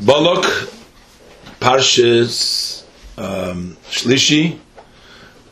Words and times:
Balak, 0.00 0.42
Parshas 1.60 2.82
um, 3.16 3.76
Shlishi, 3.88 4.58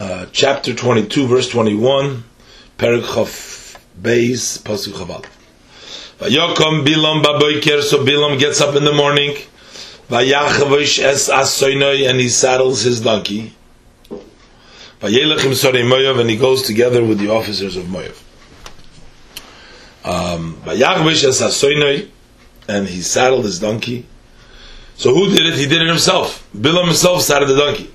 uh, 0.01 0.27
chapter 0.33 0.75
22, 0.75 1.29
verse 1.29 1.49
21, 1.49 2.25
Perik 2.77 3.03
Chof 3.03 3.79
Beis, 4.01 4.59
Pasuk 4.59 4.95
Chaval. 4.95 5.25
Vayokom 6.19 6.85
Bilam 6.85 7.23
Baboiker, 7.23 7.83
so 7.83 8.05
Bilam 8.05 8.37
gets 8.37 8.61
up 8.61 8.75
in 8.75 8.85
the 8.85 8.93
morning, 8.93 9.37
Vayachavosh 10.09 10.99
es 10.99 11.29
asoinoi, 11.29 12.11
and 12.11 12.19
he 12.19 12.29
saddles 12.29 12.83
his 12.83 13.01
donkey. 13.01 13.55
Vayelechim 15.01 15.53
Sorei 15.53 15.85
Moav, 15.85 16.19
and 16.19 16.29
he 16.29 16.37
goes 16.37 16.63
together 16.63 17.05
with 17.05 17.21
the 17.21 17.31
officers 17.31 17.77
of 17.77 17.85
Moav. 17.85 18.21
Um, 20.05 20.57
Vayachavosh 20.65 21.29
es 21.29 21.41
asoinoi, 21.41 22.11
and 22.67 22.89
he 22.89 23.03
saddled 23.03 23.45
his 23.45 23.61
donkey. 23.61 24.09
So 24.97 25.15
who 25.15 25.31
did 25.31 25.47
it? 25.47 25.55
He 25.55 25.67
did 25.67 25.83
it 25.83 25.89
himself. 25.89 26.47
Bilam 26.57 26.87
himself 26.87 27.29
on 27.31 27.47
the 27.49 27.57
donkey. 27.57 27.91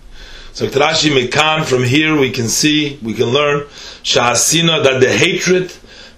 So 0.57 0.67
Rashi 0.67 1.11
Mekan, 1.15 1.65
from 1.65 1.83
here 1.83 2.17
we 2.17 2.31
can 2.31 2.47
see, 2.47 2.97
we 3.03 3.13
can 3.13 3.27
learn, 3.27 3.65
Shahasina, 4.01 4.83
that 4.83 4.99
the 4.99 5.13
hatred, 5.13 5.71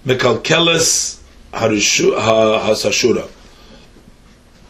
Mekalkeles 0.06 1.20
Hasashura, 1.52 3.28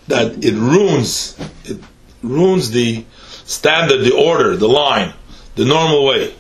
that 0.08 0.44
it 0.44 0.54
ruins, 0.54 1.38
it 1.64 1.78
ruins 2.20 2.72
the 2.72 3.04
standard, 3.44 4.02
the 4.02 4.12
order, 4.12 4.56
the 4.56 4.66
line, 4.68 5.12
the 5.54 5.64
normal 5.64 6.04
way. 6.04 6.34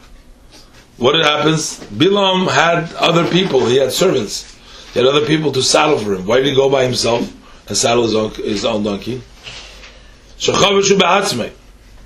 What 0.96 1.14
happens? 1.24 1.78
Bilam 1.84 2.50
had 2.50 2.92
other 2.94 3.30
people, 3.30 3.64
he 3.66 3.76
had 3.76 3.92
servants, 3.92 4.58
he 4.92 4.98
had 4.98 5.08
other 5.08 5.24
people 5.24 5.52
to 5.52 5.62
saddle 5.62 5.98
for 5.98 6.14
him. 6.14 6.26
Why 6.26 6.38
did 6.38 6.46
he 6.46 6.54
go 6.54 6.68
by 6.68 6.82
himself 6.82 7.32
and 7.68 7.76
saddle 7.76 8.02
his 8.02 8.16
own, 8.16 8.30
his 8.32 8.64
own 8.64 8.82
donkey? 8.82 9.22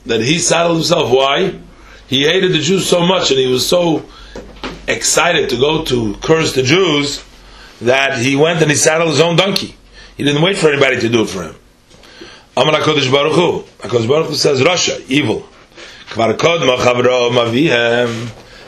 That 0.07 0.21
he 0.21 0.39
saddled 0.39 0.77
himself. 0.77 1.11
Why? 1.11 1.59
He 2.07 2.25
hated 2.25 2.53
the 2.53 2.59
Jews 2.59 2.87
so 2.87 3.07
much 3.07 3.31
and 3.31 3.39
he 3.39 3.47
was 3.47 3.67
so 3.67 4.05
excited 4.87 5.49
to 5.51 5.57
go 5.57 5.85
to 5.85 6.15
curse 6.23 6.53
the 6.55 6.63
Jews 6.63 7.25
that 7.81 8.19
he 8.19 8.37
went 8.37 8.61
and 8.61 8.71
he 8.71 8.77
saddled 8.77 9.11
his 9.11 9.21
own 9.21 9.37
donkey. 9.37 9.77
He 10.17 10.25
didn't 10.25 10.43
wait 10.43 10.57
for 10.57 10.69
anybody 10.69 11.01
to 11.01 11.09
do 11.09 11.23
it 11.23 11.29
for 11.29 11.43
him. 11.43 11.57
Amar 12.57 12.81
HaKadosh 12.81 13.11
Baruch 13.11 13.33
Hu. 13.35 13.63
HaKadosh 13.89 14.09
Baruch 14.09 14.29
Hu 14.29 14.35
says, 14.35 14.61
Rasha, 14.61 15.01
evil. 15.09 15.49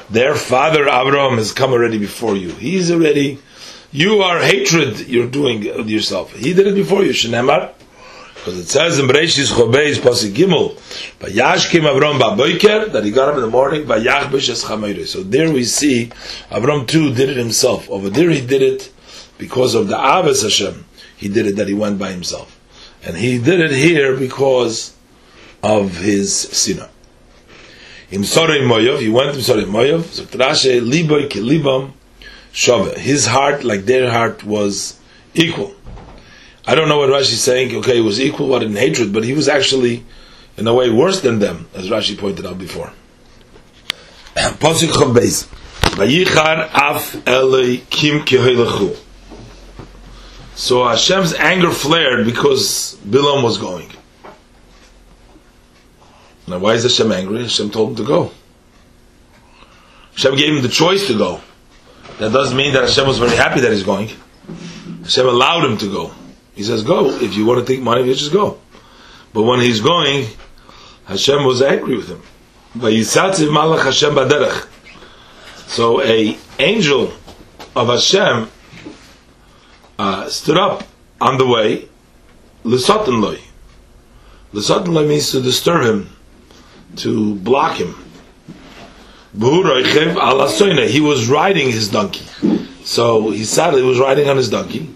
Their 0.08 0.34
father 0.34 0.86
Avraham 0.86 1.36
has 1.36 1.52
come 1.52 1.72
already 1.72 1.98
before 1.98 2.36
you. 2.36 2.50
He's 2.50 2.90
already, 2.90 3.38
you 3.92 4.22
are 4.22 4.40
hatred 4.40 5.06
you're 5.06 5.28
doing 5.28 5.62
yourself. 5.62 6.32
He 6.32 6.52
did 6.54 6.66
it 6.66 6.74
before 6.74 7.04
you. 7.04 7.10
Shenemar. 7.10 7.74
Because 8.46 8.60
it 8.60 8.68
says 8.68 9.00
in 9.00 9.08
Bereshis 9.08 9.50
Chobeis 9.50 9.96
Pasik 9.96 10.32
Gimel, 10.32 10.76
Vayashkim 11.18 11.80
Avram 11.80 12.20
Baboiker, 12.20 12.92
that 12.92 13.02
he 13.02 13.10
got 13.10 13.30
up 13.30 13.34
in 13.34 13.40
the 13.40 13.48
morning, 13.48 13.82
Vayachbish 13.82 14.48
Es 14.50 14.64
Chameire. 14.64 15.04
So 15.04 15.24
there 15.24 15.52
we 15.52 15.64
see, 15.64 16.12
Avram 16.52 16.86
too 16.86 17.12
did 17.12 17.28
it 17.28 17.38
himself. 17.38 17.90
Over 17.90 18.08
there 18.08 18.30
he 18.30 18.46
did 18.46 18.62
it 18.62 18.92
because 19.36 19.74
of 19.74 19.88
the 19.88 19.98
Aves 19.98 20.42
Hashem. 20.42 20.84
He 21.16 21.28
did 21.28 21.46
it 21.46 21.56
that 21.56 21.66
he 21.66 21.74
went 21.74 21.98
by 21.98 22.12
himself. 22.12 22.56
And 23.02 23.16
he 23.16 23.38
did 23.38 23.58
it 23.58 23.72
here 23.72 24.16
because 24.16 24.94
of 25.60 25.96
his 25.96 26.32
sinah. 26.32 26.90
In 28.12 28.20
Sorei 28.20 28.60
Moyov, 28.60 29.00
he 29.00 29.08
went 29.08 29.34
to 29.34 29.40
Sorei 29.40 29.64
Moyov, 29.64 30.04
so 30.04 30.22
Trashe 30.22 30.80
Liboy 30.88 31.28
Kilibam 31.28 31.94
Shove. 32.52 32.96
His 32.96 33.26
heart, 33.26 33.64
like 33.64 33.86
their 33.86 34.08
heart, 34.08 34.44
was 34.44 35.00
equal. 35.34 35.74
I 36.66 36.74
don't 36.74 36.88
know 36.88 36.98
what 36.98 37.10
Rashi 37.10 37.32
is 37.32 37.42
saying. 37.42 37.76
Okay, 37.76 37.98
it 37.98 38.02
was 38.02 38.20
equal, 38.20 38.48
what 38.48 38.62
in 38.62 38.74
hatred, 38.74 39.12
but 39.12 39.22
he 39.24 39.32
was 39.32 39.48
actually, 39.48 40.04
in 40.56 40.66
a 40.66 40.74
way, 40.74 40.90
worse 40.90 41.20
than 41.20 41.38
them, 41.38 41.68
as 41.74 41.88
Rashi 41.88 42.18
pointed 42.18 42.44
out 42.44 42.58
before. 42.58 42.92
So 50.56 50.88
Hashem's 50.88 51.34
anger 51.34 51.70
flared 51.70 52.24
because 52.24 52.96
Bilam 53.06 53.44
was 53.44 53.58
going. 53.58 53.90
Now, 56.48 56.58
why 56.58 56.74
is 56.74 56.82
Hashem 56.82 57.12
angry? 57.12 57.42
Hashem 57.42 57.70
told 57.70 57.90
him 57.90 57.96
to 57.96 58.04
go. 58.04 58.30
Hashem 60.12 60.36
gave 60.36 60.56
him 60.56 60.62
the 60.62 60.68
choice 60.68 61.06
to 61.08 61.18
go. 61.18 61.40
That 62.18 62.32
doesn't 62.32 62.56
mean 62.56 62.72
that 62.72 62.84
Hashem 62.84 63.06
was 63.06 63.18
very 63.18 63.36
happy 63.36 63.60
that 63.60 63.72
he's 63.72 63.82
going. 63.82 64.10
Hashem 65.02 65.26
allowed 65.26 65.64
him 65.64 65.76
to 65.78 65.92
go. 65.92 66.12
He 66.56 66.64
says, 66.64 66.82
go. 66.82 67.10
If 67.10 67.34
you 67.34 67.44
want 67.44 67.64
to 67.64 67.72
take 67.72 67.82
money, 67.82 68.02
just 68.04 68.32
go. 68.32 68.58
But 69.34 69.42
when 69.42 69.60
he's 69.60 69.80
going, 69.80 70.26
Hashem 71.04 71.44
was 71.44 71.60
angry 71.60 71.96
with 71.96 72.08
him. 72.08 72.22
So 75.66 76.02
a 76.02 76.38
angel 76.58 77.12
of 77.76 77.88
Hashem 77.88 78.50
uh, 79.98 80.28
stood 80.30 80.56
up 80.56 80.84
on 81.20 81.36
the 81.36 81.46
way. 81.46 81.88
L'satan 82.64 83.20
loy 83.20 85.06
means 85.06 85.30
to 85.32 85.42
disturb 85.42 85.84
him, 85.84 86.08
to 86.96 87.34
block 87.34 87.76
him. 87.76 87.94
He 89.34 91.00
was 91.00 91.28
riding 91.28 91.70
his 91.70 91.90
donkey. 91.90 92.24
So 92.84 93.30
he 93.30 93.44
sadly 93.44 93.82
was 93.82 93.98
riding 93.98 94.30
on 94.30 94.38
his 94.38 94.48
donkey 94.48 94.88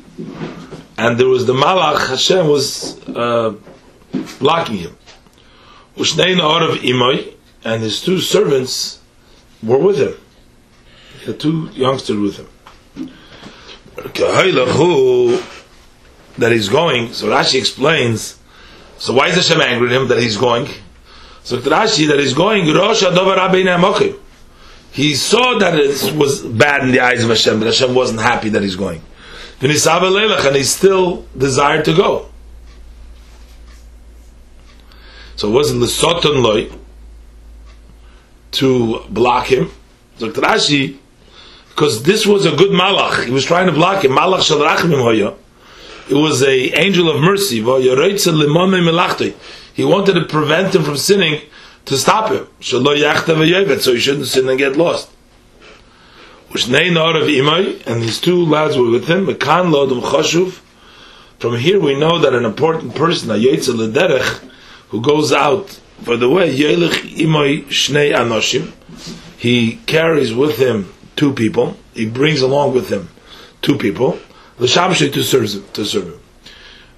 and 1.00 1.18
there 1.18 1.28
was 1.28 1.46
the 1.46 1.54
Malach 1.54 2.08
Hashem 2.08 2.46
was 2.46 3.00
uh, 3.08 3.54
blocking 4.38 4.76
him. 4.76 4.98
Ushnein 5.96 6.38
of 6.38 6.76
Imoy, 6.80 7.32
and 7.64 7.82
his 7.82 8.02
two 8.02 8.20
servants 8.20 9.00
were 9.62 9.78
with 9.78 9.98
him. 9.98 10.14
He 11.20 11.26
had 11.26 11.40
two 11.40 11.70
youngsters 11.72 12.18
with 12.18 12.36
him. 12.36 12.48
That 16.36 16.52
he's 16.52 16.68
going, 16.68 17.14
so 17.14 17.28
Rashi 17.28 17.58
explains. 17.58 18.38
So 18.98 19.14
why 19.14 19.28
is 19.28 19.36
Hashem 19.36 19.60
angry 19.60 19.88
at 19.88 20.02
him 20.02 20.08
that 20.08 20.18
he's 20.18 20.36
going? 20.36 20.68
So 21.44 21.56
Rashi 21.58 22.08
that 22.08 22.20
he's 22.20 22.34
going, 22.34 22.66
He 24.92 25.14
saw 25.14 25.58
that 25.58 25.78
it 25.78 26.14
was 26.14 26.42
bad 26.42 26.82
in 26.84 26.92
the 26.92 27.00
eyes 27.00 27.24
of 27.24 27.30
Hashem, 27.30 27.58
that 27.60 27.66
Hashem 27.66 27.94
wasn't 27.94 28.20
happy 28.20 28.50
that 28.50 28.62
he's 28.62 28.76
going 28.76 29.00
and 29.60 29.70
he 30.56 30.64
still 30.64 31.26
desired 31.36 31.84
to 31.84 31.94
go. 31.94 32.26
So 35.36 35.48
it 35.48 35.52
wasn't 35.52 35.80
the 35.80 35.86
Sotan 35.86 36.42
Loy 36.42 36.70
to 38.52 39.00
block 39.08 39.46
him. 39.46 39.70
So 40.18 40.30
Rashi, 40.30 40.98
because 41.68 42.02
this 42.02 42.26
was 42.26 42.44
a 42.46 42.50
good 42.56 42.72
malach, 42.72 43.24
he 43.24 43.30
was 43.30 43.44
trying 43.44 43.66
to 43.66 43.72
block 43.72 44.04
him. 44.04 44.12
Malach 44.12 44.42
shel 44.42 44.58
rachmim 44.58 45.02
hoya. 45.02 45.34
It 46.10 46.14
was 46.14 46.42
a 46.42 46.72
angel 46.78 47.08
of 47.08 47.20
mercy. 47.22 47.62
He 49.74 49.84
wanted 49.84 50.14
to 50.14 50.24
prevent 50.24 50.74
him 50.74 50.82
from 50.82 50.96
sinning 50.96 51.42
to 51.84 51.96
stop 51.96 52.30
him. 52.32 52.46
So 52.60 52.80
he 53.92 53.98
shouldn't 54.00 54.26
sin 54.26 54.48
and 54.48 54.58
get 54.58 54.76
lost. 54.76 55.10
Ushnei 56.50 56.92
Nor 56.92 57.16
of 57.16 57.28
Imai, 57.28 57.86
and 57.86 58.02
these 58.02 58.20
two 58.20 58.44
lads 58.44 58.76
were 58.76 58.90
with 58.90 59.06
him, 59.06 59.26
Mekan 59.26 59.70
Lodum 59.70 60.02
Choshuv. 60.02 60.60
From 61.38 61.56
here 61.56 61.78
we 61.78 61.96
know 61.96 62.18
that 62.18 62.34
an 62.34 62.44
important 62.44 62.96
person, 62.96 63.30
a 63.30 63.34
Yetzel 63.34 63.88
Lederech, 63.88 64.50
who 64.88 65.00
goes 65.00 65.32
out 65.32 65.70
for 66.02 66.16
the 66.16 66.28
way, 66.28 66.52
Yelich 66.52 67.16
Imai 67.18 67.66
Shnei 67.66 68.12
Anoshim, 68.12 68.72
he 69.38 69.76
carries 69.86 70.34
with 70.34 70.58
him 70.58 70.92
two 71.14 71.32
people, 71.32 71.76
he 71.94 72.10
brings 72.10 72.42
along 72.42 72.74
with 72.74 72.88
him 72.88 73.08
two 73.62 73.78
people, 73.78 74.18
L'Shamshi 74.58 75.12
to 75.12 75.22
serve 75.22 75.52
him, 75.52 75.64
to 75.72 75.84
serve 75.84 76.06
him. 76.06 76.20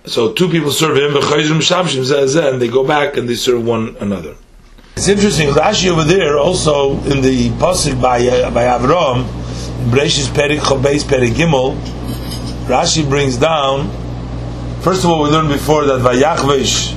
So 0.07 0.33
two 0.33 0.49
people 0.49 0.71
serve 0.71 0.97
him, 0.97 1.15
and 1.15 2.63
they 2.63 2.69
go 2.69 2.87
back 2.87 3.19
and 3.19 3.29
they 3.29 3.35
serve 3.35 3.67
one 3.67 3.97
another. 4.01 4.35
It's 4.97 5.09
interesting. 5.09 5.49
Rashi 5.49 5.91
over 5.91 6.05
there, 6.05 6.39
also 6.39 6.93
in 7.05 7.23
the 7.23 7.51
pasuk 7.51 8.01
by 8.01 8.27
uh, 8.29 8.51
by 8.51 8.65
Avram, 8.65 9.27
Breshis 9.91 10.29
Perik 10.29 10.61
Chobeis 10.61 11.03
Perik 11.03 11.33
Gimel, 11.33 11.77
Rashi 12.67 13.09
brings 13.09 13.37
down. 13.37 13.91
First 14.81 15.05
of 15.05 15.11
all, 15.11 15.25
we 15.25 15.31
learned 15.31 15.49
before 15.49 15.85
that 15.87 16.01
Vayachvesh, 16.01 16.95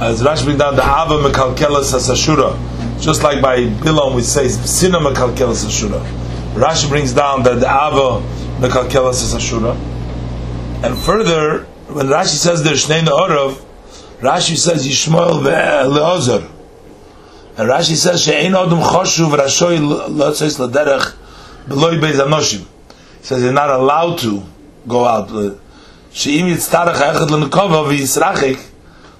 as 0.00 0.22
Rashi 0.22 0.44
brings 0.44 0.60
down 0.60 0.76
the 0.76 0.82
Ava 0.82 1.18
Mekalkelas 1.28 1.92
Asashura, 1.92 2.56
just 3.00 3.22
like 3.22 3.42
by 3.42 3.58
Bilam 3.58 4.14
we 4.14 4.22
say 4.22 4.48
Sina 4.48 4.98
Mekalkelas 4.98 5.64
Asashura. 5.64 6.00
Rashi 6.54 6.88
brings 6.88 7.12
down 7.12 7.42
that 7.42 7.60
the 7.60 7.66
Ava 7.66 8.20
Mekalkelas 8.60 9.22
Asashura, 9.22 9.74
and 10.84 10.96
further 10.96 11.64
when 11.88 12.06
Rashi 12.06 12.36
says 12.36 12.62
there's 12.62 12.86
Shnei 12.86 13.02
Orav, 13.02 13.60
Rashi 14.20 14.56
says 14.56 14.86
Yishmael 14.86 15.42
ve'Eliezer. 15.42 16.48
And 17.56 17.68
Rashi 17.68 17.96
says 17.96 18.22
she'ein 18.22 18.52
odom 18.52 18.80
choshuv 18.82 19.36
rashoy 19.36 19.78
lotzes 20.08 20.58
laderech 20.58 21.16
beloy 21.68 21.98
beis 21.98 22.20
anoshim. 22.20 22.66
Says 23.22 23.42
you're 23.42 23.52
not 23.52 23.70
allowed 23.70 24.18
to 24.18 24.42
go 24.88 25.04
out. 25.04 25.28
She'im 26.12 26.46
yitztarech 26.46 26.94
echad 26.94 27.28
lenekova 27.28 27.86
v'yisrachik 27.88 28.60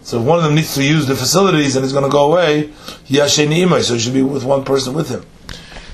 So 0.02 0.20
if 0.20 0.26
one 0.26 0.38
of 0.38 0.44
them 0.44 0.54
needs 0.54 0.74
to 0.74 0.82
use 0.82 1.06
the 1.06 1.14
facilities 1.14 1.76
and 1.76 1.84
he's 1.84 1.92
going 1.92 2.04
to 2.04 2.10
go 2.10 2.32
away, 2.32 2.72
so 3.08 3.94
he 3.94 3.98
should 4.00 4.14
be 4.14 4.22
with 4.22 4.44
one 4.44 4.64
person 4.64 4.94
with 4.94 5.08
him. 5.08 5.24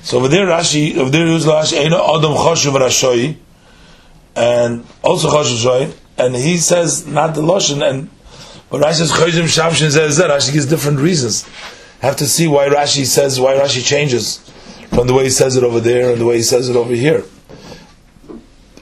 So 0.01 0.17
over 0.17 0.27
there, 0.27 0.47
Rashi, 0.47 0.97
over 0.97 1.09
there, 1.09 1.25
Rashi, 1.25 1.77
Adam 1.77 1.91
Choshev 1.91 2.73
Rashoi, 2.79 3.35
and 4.35 4.85
also 5.03 5.29
Choshev 5.29 5.95
and 6.17 6.35
he 6.35 6.57
says 6.57 7.05
not 7.07 7.35
the 7.35 7.41
Lashon, 7.41 7.87
and 7.87 8.09
but 8.69 8.81
Rashi 8.81 8.95
says 8.95 9.11
Choshev 9.11 9.43
Shamshin 9.43 9.91
says 9.91 10.17
that, 10.17 10.29
Rashi 10.29 10.53
gives 10.53 10.65
different 10.65 10.99
reasons. 10.99 11.47
Have 12.01 12.15
to 12.17 12.27
see 12.27 12.47
why 12.47 12.67
Rashi 12.69 13.05
says, 13.05 13.39
why 13.39 13.55
Rashi 13.55 13.85
changes 13.85 14.39
from 14.89 15.07
the 15.07 15.13
way 15.13 15.25
he 15.25 15.29
says 15.29 15.55
it 15.55 15.63
over 15.63 15.79
there 15.79 16.11
and 16.11 16.21
the 16.21 16.25
way 16.25 16.37
he 16.37 16.43
says 16.43 16.69
it 16.69 16.75
over 16.75 16.93
here. 16.93 17.23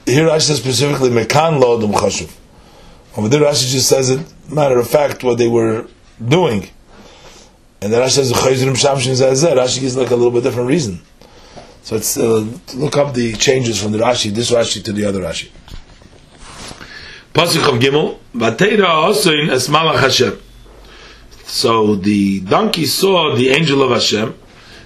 Here 0.06 0.26
Rashi 0.26 0.42
says 0.42 0.58
specifically, 0.58 1.10
Mekan 1.10 1.60
Lo 1.60 1.76
Adam 1.76 1.92
Choshev. 1.92 2.34
Over 3.16 3.28
there 3.28 3.40
Rashi 3.40 3.70
just 3.70 3.88
says 3.88 4.10
it, 4.10 4.20
matter 4.50 4.78
of 4.78 4.88
fact, 4.88 5.22
what 5.22 5.38
they 5.38 5.48
were 5.48 5.86
doing. 6.26 6.68
And 7.80 7.92
then 7.92 8.02
Rashi 8.02 8.16
says, 8.16 8.32
Chayzrim 8.32 8.74
Shamshin 8.74 9.18
that. 9.42 9.56
Rashi 9.56 9.80
gives 9.80 9.96
like 9.96 10.10
a 10.10 10.16
little 10.16 10.32
bit 10.32 10.42
different 10.42 10.68
reason. 10.68 11.02
So 11.82 11.96
it's, 11.96 12.18
uh, 12.18 12.46
look 12.74 12.96
up 12.96 13.14
the 13.14 13.32
changes 13.34 13.82
from 13.82 13.92
the 13.92 13.98
Rashi, 13.98 14.30
this 14.30 14.50
Rashi 14.50 14.82
to 14.84 14.92
the 14.92 15.04
other 15.04 15.20
Rashi. 15.20 15.50
Pasuk 17.32 17.72
of 17.72 17.80
Gimel, 17.80 18.18
Vateira 18.34 19.08
Osoin 19.08 19.50
Es 19.50 19.68
Malach 19.68 20.00
Hashem. 20.00 20.40
So 21.44 21.94
the 21.94 22.40
donkey 22.40 22.84
saw 22.84 23.34
the 23.34 23.50
angel 23.50 23.82
of 23.82 23.90
Hashem. 23.90 24.34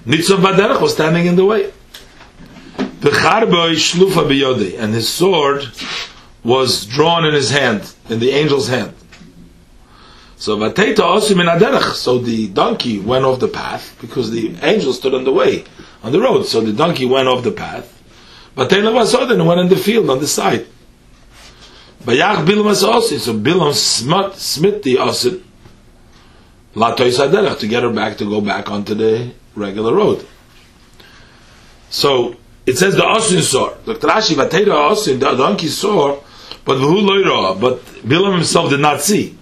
Nitzov 0.06 0.38
Baderach 0.38 0.80
was 0.80 0.94
standing 0.94 1.26
in 1.26 1.36
the 1.36 1.44
way. 1.44 1.72
V'charboi 2.76 3.74
shlufa 3.74 4.26
biyodi, 4.26 4.78
and 4.78 4.92
his 4.94 5.08
sword 5.08 5.66
was 6.42 6.86
drawn 6.86 7.24
in 7.24 7.34
his 7.34 7.50
hand, 7.50 7.94
in 8.08 8.18
the 8.18 8.32
angel's 8.32 8.68
hand. 8.68 8.94
So 10.36 10.56
Vateita 10.56 11.00
also 11.00 11.36
min 11.36 11.46
aderech. 11.46 11.94
So 11.94 12.18
the 12.18 12.48
donkey 12.48 12.98
went 12.98 13.24
off 13.24 13.38
the 13.38 13.46
path 13.46 13.96
because 14.00 14.32
the 14.32 14.56
angel 14.62 14.92
stood 14.92 15.14
on 15.14 15.22
the 15.22 15.32
way, 15.32 15.64
on 16.02 16.10
the 16.10 16.20
road. 16.20 16.46
So 16.46 16.60
the 16.60 16.72
donkey 16.72 17.04
went 17.04 17.28
off 17.28 17.44
the 17.44 17.52
path. 17.52 17.88
Vateita 18.56 18.92
vasoden 18.92 19.46
went 19.46 19.60
in 19.60 19.68
the 19.68 19.76
field 19.76 20.10
on 20.10 20.18
the 20.18 20.26
side. 20.26 20.66
Bayach 22.02 22.44
Bilam 22.44 22.72
Asosin. 22.72 23.20
So 23.20 23.38
Bilam 23.38 23.72
smut, 23.72 24.34
smit 24.34 24.82
the 24.82 24.96
osin. 24.96 25.44
Latois 26.74 27.24
aderech 27.24 27.60
to 27.60 27.68
get 27.68 27.84
her 27.84 27.92
back 27.92 28.16
to 28.18 28.24
go 28.28 28.40
back 28.40 28.68
onto 28.68 28.94
the 28.94 29.32
regular 29.54 29.94
road. 29.94 30.26
So 31.90 32.36
it 32.66 32.78
says 32.78 32.94
the 32.96 33.02
osin 33.02 33.42
saw. 33.42 33.74
The 33.84 33.94
Rashi 33.94 34.34
Vateita 34.34 34.68
osin, 34.68 35.20
the 35.20 35.34
donkey 35.34 35.68
saw, 35.68 36.20
but 36.64 36.78
who 36.78 37.02
loira? 37.02 37.60
But 37.60 37.84
Bilam 38.06 38.34
himself 38.34 38.70
did 38.70 38.80
not 38.80 39.02
see. 39.02 39.36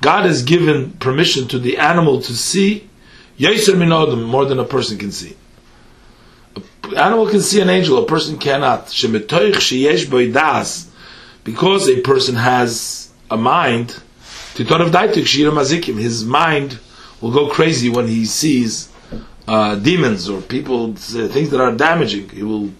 God 0.00 0.24
has 0.26 0.42
given 0.42 0.92
permission 0.92 1.48
to 1.48 1.58
the 1.58 1.78
animal 1.78 2.20
to 2.22 2.36
see 2.36 2.88
more 3.38 4.44
than 4.44 4.58
a 4.60 4.64
person 4.64 4.98
can 4.98 5.10
see. 5.10 5.36
An 6.84 6.96
animal 6.96 7.28
can 7.28 7.40
see 7.40 7.60
an 7.60 7.68
angel, 7.68 7.98
a 7.98 8.06
person 8.06 8.38
cannot. 8.38 8.94
Because 11.44 11.88
a 11.88 12.00
person 12.00 12.34
has 12.36 13.10
a 13.28 13.36
mind, 13.36 14.00
his 14.56 16.24
mind 16.24 16.78
will 17.20 17.30
go 17.32 17.48
crazy 17.48 17.88
when 17.88 18.08
he 18.08 18.24
sees 18.24 18.90
uh, 19.48 19.76
demons 19.76 20.28
or 20.28 20.40
people, 20.42 20.92
uh, 20.92 21.28
things 21.28 21.50
that 21.50 21.60
are 21.60 21.72
damaging. 21.72 22.28
He 22.30 22.42
will 22.42 22.70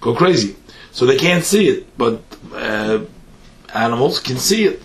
go 0.00 0.14
crazy. 0.14 0.56
So 0.92 1.06
they 1.06 1.16
can't 1.16 1.44
see 1.44 1.68
it, 1.68 1.98
but 1.98 2.22
uh, 2.54 3.04
animals 3.74 4.20
can 4.20 4.38
see 4.38 4.64
it. 4.64 4.82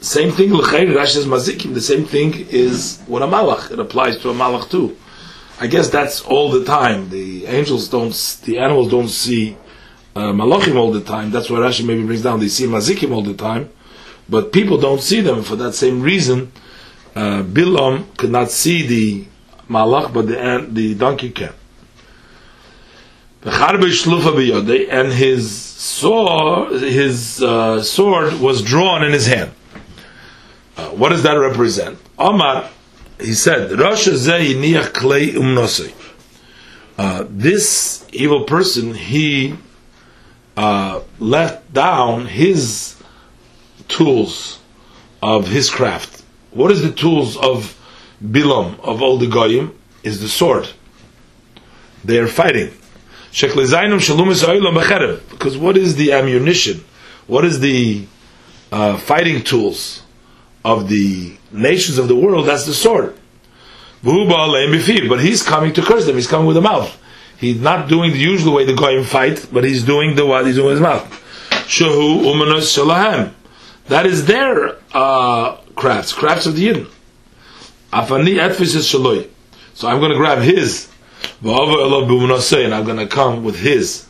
Same 0.00 0.32
thing, 0.32 0.50
Rashi 0.50 1.24
mazikim. 1.24 1.72
The 1.72 1.80
same 1.80 2.04
thing 2.04 2.34
is 2.50 3.00
what 3.06 3.22
a 3.22 3.26
malach. 3.26 3.70
It 3.70 3.78
applies 3.78 4.18
to 4.18 4.30
a 4.30 4.34
malach 4.34 4.70
too. 4.70 4.96
I 5.60 5.66
guess 5.68 5.88
that's 5.88 6.20
all 6.20 6.50
the 6.50 6.64
time. 6.64 7.10
The 7.10 7.46
angels 7.46 7.88
don't, 7.88 8.12
the 8.44 8.58
animals 8.58 8.90
don't 8.90 9.08
see 9.08 9.56
uh, 10.14 10.32
malachim 10.32 10.76
all 10.76 10.92
the 10.92 11.00
time. 11.00 11.30
That's 11.30 11.48
why 11.48 11.58
Rashi 11.58 11.86
maybe 11.86 12.04
brings 12.04 12.22
down. 12.22 12.40
They 12.40 12.48
see 12.48 12.66
mazikim 12.66 13.12
all 13.12 13.22
the 13.22 13.34
time, 13.34 13.70
but 14.28 14.52
people 14.52 14.78
don't 14.78 15.00
see 15.00 15.20
them 15.20 15.42
for 15.42 15.56
that 15.56 15.74
same 15.74 16.00
reason. 16.00 16.52
Uh, 17.14 17.42
Bilam 17.42 18.16
could 18.16 18.30
not 18.30 18.50
see 18.50 18.86
the 18.86 19.26
malach, 19.68 20.12
but 20.12 20.26
the 20.26 20.66
the 20.70 20.94
donkey 20.94 21.30
can. 21.30 21.52
And 23.44 25.12
his 25.12 25.52
saw 25.84 26.70
his 26.70 27.42
uh, 27.42 27.82
sword 27.82 28.40
was 28.40 28.62
drawn 28.62 29.04
in 29.04 29.12
his 29.12 29.26
hand. 29.26 29.50
Uh, 30.76 30.88
what 30.88 31.10
does 31.10 31.22
that 31.22 31.34
represent? 31.34 31.98
Omar, 32.18 32.68
he 33.20 33.34
said, 33.34 33.70
uh, 36.98 37.24
This 37.28 38.06
evil 38.12 38.44
person, 38.44 38.94
he 38.94 39.56
uh, 40.56 41.00
let 41.20 41.72
down 41.72 42.26
his 42.26 42.93
tools 43.88 44.58
of 45.22 45.48
his 45.48 45.70
craft. 45.70 46.22
What 46.50 46.70
is 46.70 46.82
the 46.82 46.92
tools 46.92 47.36
of 47.36 47.78
Bilam, 48.22 48.78
of 48.80 49.02
all 49.02 49.18
the 49.18 49.26
Goyim? 49.26 49.76
Is 50.02 50.20
the 50.20 50.28
sword. 50.28 50.68
They 52.04 52.18
are 52.18 52.26
fighting. 52.26 52.70
Because 55.30 55.56
what 55.56 55.76
is 55.76 55.96
the 55.96 56.12
ammunition? 56.12 56.84
What 57.26 57.44
is 57.44 57.60
the 57.60 58.04
uh, 58.70 58.98
fighting 58.98 59.42
tools 59.42 60.02
of 60.64 60.88
the 60.88 61.36
nations 61.50 61.98
of 61.98 62.06
the 62.08 62.14
world? 62.14 62.46
That's 62.46 62.66
the 62.66 62.74
sword. 62.74 63.16
But 65.08 65.20
he's 65.20 65.42
coming 65.42 65.72
to 65.72 65.82
curse 65.82 66.04
them. 66.06 66.16
He's 66.16 66.26
coming 66.26 66.46
with 66.46 66.58
a 66.58 66.60
mouth. 66.60 66.94
He's 67.38 67.60
not 67.60 67.88
doing 67.88 68.12
the 68.12 68.18
usual 68.18 68.54
way 68.54 68.64
the 68.64 68.74
goyim 68.74 69.04
fight, 69.04 69.46
but 69.52 69.64
he's 69.64 69.82
doing 69.82 70.14
the 70.14 70.26
what 70.26 70.46
he's 70.46 70.56
doing 70.56 70.68
with 70.68 70.76
his 70.76 70.82
mouth. 70.82 71.06
That 73.88 74.06
is 74.06 74.26
their 74.26 74.76
uh, 74.92 75.56
crafts, 75.76 76.12
crafts 76.12 76.46
of 76.46 76.56
the 76.56 76.68
Yidden. 76.68 76.90
Afani 77.92 78.36
etfis 78.36 78.74
shaloi. 78.76 79.28
So 79.74 79.88
I'm 79.88 79.98
going 79.98 80.12
to 80.12 80.16
grab 80.16 80.38
his 80.38 80.90
and 81.42 82.74
I'm 82.74 82.84
going 82.84 82.96
to 82.96 83.06
come 83.06 83.44
with 83.44 83.58
his. 83.58 84.06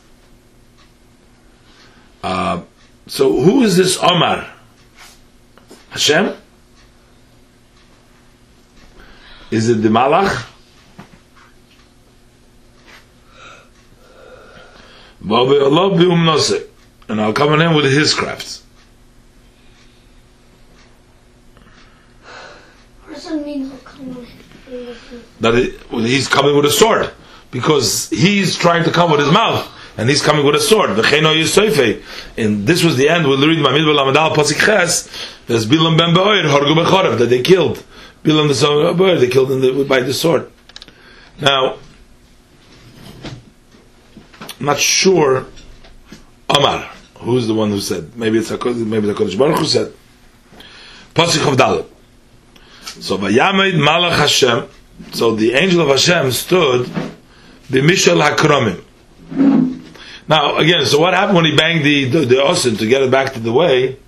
Uh, 2.22 2.62
so 3.06 3.40
who 3.40 3.62
is 3.62 3.76
this 3.76 3.98
Omar? 4.02 4.48
Hashem? 5.90 6.36
Is 9.50 9.68
it 9.68 9.82
the 9.82 9.88
Malach? 9.88 10.50
And 17.08 17.20
I'll 17.20 17.32
come 17.32 17.60
in 17.60 17.74
with 17.74 17.84
his 17.84 18.14
crafts. 18.14 18.63
That 25.40 25.54
he's 25.90 26.28
coming 26.28 26.56
with 26.56 26.64
a 26.66 26.70
sword 26.70 27.12
because 27.50 28.10
he's 28.10 28.56
trying 28.56 28.84
to 28.84 28.90
come 28.90 29.10
with 29.10 29.20
his 29.20 29.30
mouth 29.30 29.70
and 29.96 30.08
he's 30.08 30.22
coming 30.22 30.44
with 30.44 30.56
a 30.56 30.60
sword. 30.60 30.90
And 30.90 32.66
this 32.66 32.82
was 32.82 32.96
the 32.96 33.08
end. 33.08 33.26
We'll 33.26 33.46
read 33.46 33.60
Mamid 33.60 33.82
Lamadal 33.82 34.34
Pasik 34.34 34.64
Ches. 34.64 35.08
There's 35.46 35.66
Bilam 35.66 35.96
ben 35.96 36.14
Be'oir 36.14 36.42
Horgu 36.42 36.74
Bechorev 36.74 37.18
that 37.18 37.26
they 37.26 37.42
killed. 37.42 37.84
Bilam 38.24 38.48
the 38.48 38.54
son 38.54 38.86
of 38.86 38.96
Be'oir 38.96 39.18
they 39.18 39.28
killed 39.28 39.52
him 39.52 39.86
by 39.86 40.00
the 40.00 40.12
sword. 40.12 40.50
Now, 41.40 41.78
I'm 44.58 44.66
not 44.66 44.78
sure. 44.78 45.46
Omar, 46.48 46.90
who's 47.18 47.46
the 47.46 47.54
one 47.54 47.70
who 47.70 47.80
said? 47.80 48.16
Maybe 48.16 48.38
it's 48.38 48.50
a, 48.50 48.58
maybe 48.64 49.06
the 49.06 49.14
Kodesh 49.14 49.38
Baruch 49.38 49.58
who 49.58 49.66
said. 49.66 49.92
Pasik 51.14 51.46
of 51.50 51.56
Dalet. 51.56 51.86
So 53.00 53.18
Vayamed 53.18 53.74
Malach 53.74 54.16
Hashem. 54.16 54.68
So 55.12 55.34
the 55.34 55.52
angel 55.54 55.80
of 55.80 55.88
Hashem 55.88 56.30
stood 56.30 56.86
B'mishal 57.68 58.22
hakromim. 58.22 58.82
Now, 60.28 60.56
again, 60.56 60.86
so 60.86 61.00
what 61.00 61.12
happened 61.12 61.36
when 61.36 61.44
he 61.44 61.56
banged 61.56 61.84
the, 61.84 62.04
the, 62.04 62.18
the 62.20 62.36
osin 62.36 62.78
to 62.78 62.86
get 62.86 63.02
it 63.02 63.10
back 63.10 63.32
to 63.32 63.40
the 63.40 63.52
way? 63.52 63.98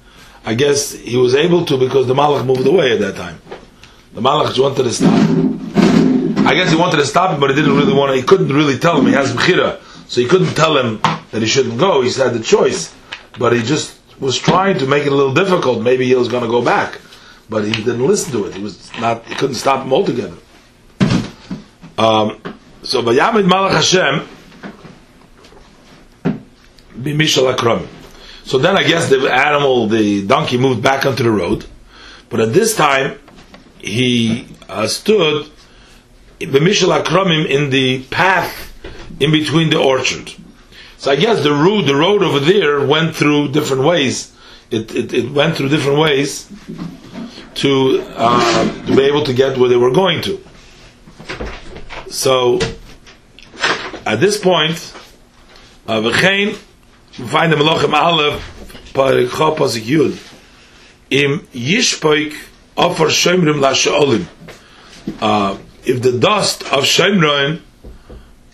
I 0.45 0.55
guess 0.55 0.93
he 0.93 1.17
was 1.17 1.35
able 1.35 1.67
to 1.67 1.77
because 1.77 2.07
the 2.07 2.15
malach 2.15 2.47
moved 2.47 2.67
away 2.67 2.93
at 2.93 3.01
that 3.01 3.17
time. 3.17 3.41
The 4.15 4.21
malach 4.21 4.57
wanted 4.59 4.85
to 4.85 4.93
stop. 4.93 5.13
I 6.47 6.55
guess 6.55 6.71
he 6.71 6.77
wanted 6.77 6.99
to 6.99 7.07
stop 7.07 7.33
him, 7.33 7.41
but 7.41 7.51
he 7.51 7.57
didn't 7.57 7.77
really 7.77 7.93
want 7.93 8.13
to, 8.13 8.17
he 8.17 8.23
couldn't 8.23 8.55
really 8.55 8.79
tell 8.79 8.99
him, 8.99 9.07
he 9.07 9.13
has 9.15 9.35
b'chira, 9.35 9.81
so 10.09 10.21
he 10.21 10.29
couldn't 10.29 10.55
tell 10.55 10.79
him 10.79 11.01
that 11.33 11.43
he 11.43 11.49
shouldn't 11.49 11.79
go, 11.79 12.03
he 12.03 12.13
had 12.13 12.33
the 12.33 12.41
choice. 12.41 12.95
But 13.37 13.53
he 13.53 13.63
just 13.63 13.99
was 14.21 14.39
trying 14.39 14.79
to 14.79 14.87
make 14.87 15.05
it 15.05 15.13
a 15.13 15.15
little 15.15 15.35
difficult, 15.35 15.83
maybe 15.83 16.07
he 16.07 16.15
was 16.15 16.29
going 16.29 16.45
to 16.45 16.49
go 16.49 16.63
back. 16.63 17.01
But 17.49 17.65
he 17.65 17.73
didn't 17.73 18.05
listen 18.05 18.33
to 18.33 18.47
it, 18.47 18.55
he 18.55 18.63
was 18.63 18.91
not, 19.01 19.25
he 19.27 19.35
couldn't 19.35 19.57
stop 19.57 19.85
him 19.85 19.93
altogether. 19.93 20.37
Um, 21.99 22.41
so 22.83 23.03
Vayamid 23.03 23.49
Malach 23.49 23.73
Hashem 23.73 24.29
b'mishal. 26.99 27.87
So 28.45 28.59
then 28.59 28.77
I 28.77 28.83
guess 28.83 29.09
the 29.09 29.33
animal, 29.33 29.89
the 29.89 30.27
donkey, 30.27 30.59
moved 30.59 30.83
back 30.83 31.07
onto 31.07 31.23
the 31.23 31.31
road. 31.31 31.67
But 32.29 32.41
at 32.41 32.53
this 32.53 32.77
time, 32.77 33.19
he 33.79 34.49
uh, 34.69 34.89
stood 34.89 35.51
the 36.39 36.59
Mishal 36.59 37.03
Akramim 37.03 37.49
in 37.49 37.71
the 37.71 38.03
path 38.05 38.73
in 39.21 39.31
between 39.33 39.71
the 39.71 39.79
orchard. 39.79 40.33
So 40.99 41.11
I 41.11 41.17
guess 41.17 41.43
the 41.43 41.53
road, 41.53 41.87
the 41.87 41.97
road 41.97 42.23
over 42.23 42.41
there 42.41 42.85
went 42.85 43.15
through 43.15 43.53
different 43.53 43.85
ways. 43.85 44.33
It, 44.71 44.95
it, 44.95 45.13
it 45.13 45.31
went 45.31 45.57
through 45.57 45.69
different 45.69 45.99
ways 45.99 46.51
to, 47.57 48.05
uh, 48.17 48.87
be 48.97 49.03
able 49.03 49.25
to 49.25 49.35
get 49.35 49.59
where 49.59 49.69
they 49.69 49.77
were 49.77 49.91
going 49.91 50.23
to. 50.23 50.43
So 52.09 52.59
at 54.05 54.21
this 54.21 54.39
point, 54.39 54.95
uh, 55.87 56.01
we 56.05 56.13
find 56.13 57.53
the 57.53 57.57
Melachim 57.57 57.93
Aleph, 57.93 58.93
Parikha 58.93 59.57
Pasik 59.57 59.83
Yud, 59.83 60.13
im 61.11 61.41
Yishpoik 61.53 62.35
Offer 62.77 63.07
Shemrim 63.07 63.61
La 63.61 63.73
Sha'olim. 63.73 64.27
Uh, 65.21 65.59
if 65.85 66.03
the 66.03 66.19
dust 66.19 66.63
of 66.65 66.85
Shemron 66.85 67.61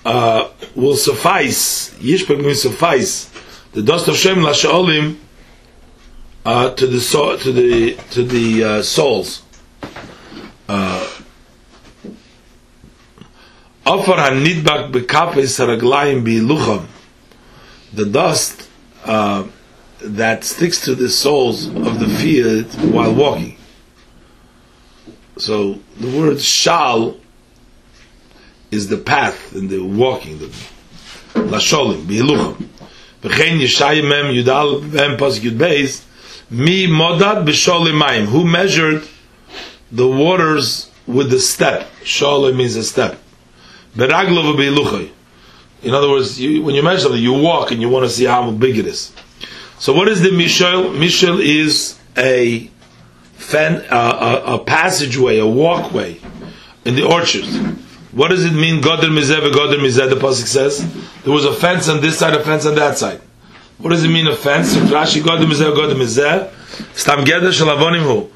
uh, 0.04 0.48
will 0.74 0.96
suffice, 0.96 1.90
Yishpek 1.94 2.44
will 2.44 2.54
suffice, 2.54 3.30
the 3.72 3.82
dust 3.82 4.08
of 4.08 4.16
Shem 4.16 4.38
Lasha'olim 4.38 5.16
uh, 6.44 6.74
to 6.74 6.86
the 6.86 7.00
so, 7.00 7.36
to 7.36 7.52
the 7.52 7.94
to 8.10 8.24
the 8.24 8.64
uh, 8.64 8.82
souls. 8.82 9.42
Uh, 10.68 11.08
Afar 13.84 14.16
hanidbak 14.16 14.92
bekapes 14.92 15.58
raglayim 15.58 16.24
bilucham. 16.24 16.86
The 17.92 18.06
dust 18.06 18.68
uh, 19.04 19.44
that 20.00 20.44
sticks 20.44 20.80
to 20.84 20.94
the 20.94 21.08
soles 21.08 21.66
of 21.66 21.98
the 21.98 22.08
feet 22.08 22.66
while 22.92 23.14
walking. 23.14 23.56
So 25.36 25.80
the 25.98 26.16
word 26.16 26.40
shal 26.40 27.16
is 28.70 28.88
the 28.88 28.98
path 28.98 29.52
and 29.54 29.68
the 29.68 29.80
walking, 29.80 30.38
the 30.38 30.46
lasholim, 31.34 32.04
bihiluchim. 32.06 32.68
V'chein 33.22 33.60
Yeshayim 33.60 34.08
mem 34.08 34.34
yudal 34.34 34.80
v'em 34.82 35.18
pasuk 35.18 35.50
yud 35.50 35.58
mi 36.52 36.86
modad 36.86 37.44
b'sholim 37.46 38.00
mayim, 38.00 38.26
who 38.26 38.44
measured 38.44 39.08
the 39.90 40.06
waters 40.06 40.90
with 41.06 41.30
the 41.30 41.40
step. 41.40 41.88
Sholim 42.04 42.56
means 42.56 42.76
a 42.76 42.84
step. 42.84 43.18
Beraglov 43.96 44.54
v'bihiluchay. 44.54 45.10
In 45.82 45.94
other 45.94 46.08
words, 46.08 46.40
you, 46.40 46.62
when 46.62 46.74
you 46.74 46.82
measure 46.82 47.00
something, 47.00 47.20
you 47.20 47.32
walk 47.32 47.72
and 47.72 47.80
you 47.80 47.88
want 47.88 48.04
to 48.04 48.10
see 48.10 48.24
how 48.24 48.50
big 48.52 48.78
it 48.78 48.86
is. 48.86 49.12
So 49.78 49.92
what 49.92 50.08
is 50.08 50.20
the 50.20 50.28
Mishal? 50.28 50.96
Mishal 50.96 51.42
is 51.42 51.98
a, 52.16 52.70
fen, 53.34 53.84
a, 53.90 54.42
a 54.54 54.58
passageway, 54.64 55.38
a 55.38 55.46
walkway 55.46 56.20
in 56.84 56.94
the 56.94 57.04
orchard. 57.04 57.44
What 58.12 58.28
does 58.28 58.44
it 58.44 58.52
mean? 58.52 58.80
Goder 58.80 59.10
mizeh 59.10 59.40
goder 59.50 59.78
mizeh. 59.78 60.08
The 60.08 60.16
pasuk 60.16 60.46
says 60.46 60.86
there 61.24 61.32
was 61.32 61.44
a 61.44 61.52
fence 61.52 61.88
on 61.88 62.00
this 62.00 62.18
side, 62.18 62.34
a 62.34 62.44
fence 62.44 62.66
on 62.66 62.74
that 62.76 62.98
side. 62.98 63.20
What 63.82 63.90
does 63.90 64.04
it 64.04 64.08
mean? 64.08 64.28
A 64.28 64.36
fence? 64.36 64.76
Rashi 64.76 65.20
goder 65.22 65.44
mizeh 65.44 65.74
goder 65.74 65.96
mizeh. 65.96 66.96
Stam 66.96 67.24
geder 67.24 67.50
shalavonim 67.50 68.02
hu. 68.04 68.30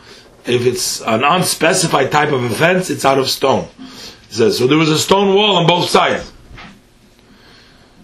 If 0.45 0.67
it's 0.67 1.01
an 1.03 1.23
unspecified 1.23 2.11
type 2.11 2.33
of 2.33 2.43
a 2.43 2.51
fence, 2.51 2.91
it's 2.91 3.05
out 3.05 3.19
of 3.19 3.31
stone. 3.31 3.69
It 3.79 4.33
says 4.33 4.59
so. 4.59 4.67
There 4.67 4.77
was 4.77 4.89
a 4.89 4.99
stone 4.99 5.35
wall 5.35 5.57
on 5.57 5.67
both 5.67 5.89
sides. 5.89 6.33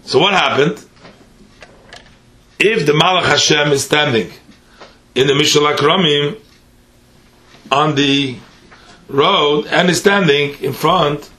So 0.03 0.19
what 0.19 0.33
happened? 0.33 0.83
If 2.59 2.85
the 2.85 2.93
Malach 2.93 3.25
Hashem 3.25 3.73
is 3.73 3.83
standing 3.83 4.31
in 5.13 5.27
the 5.27 5.33
Mishal 5.33 5.73
Akramim 5.73 6.39
on 7.69 7.95
the 7.95 8.37
road 9.09 9.67
and 9.67 9.89
is 9.89 9.99
standing 9.99 10.57
in 10.63 10.71
front 10.71 11.29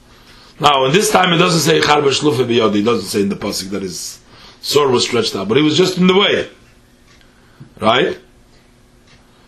now, 0.61 0.85
in 0.85 0.93
this 0.93 1.11
time, 1.11 1.33
it 1.33 1.39
doesn't 1.39 1.63
say 1.63 1.81
Charba 1.81 2.11
Shlufa 2.11 2.47
Biyodi, 2.47 2.81
it 2.81 2.85
doesn't 2.85 3.09
say 3.09 3.23
in 3.23 3.29
the 3.29 3.35
Pasuk 3.35 3.71
that 3.71 3.83
his 3.83 4.21
sword 4.65 4.91
was 4.91 5.05
stretched 5.05 5.37
out, 5.37 5.47
but 5.47 5.59
he 5.59 5.63
was 5.63 5.77
just 5.77 5.99
in 5.99 6.07
the 6.07 6.17
way. 6.17 6.49
Right? 7.79 8.19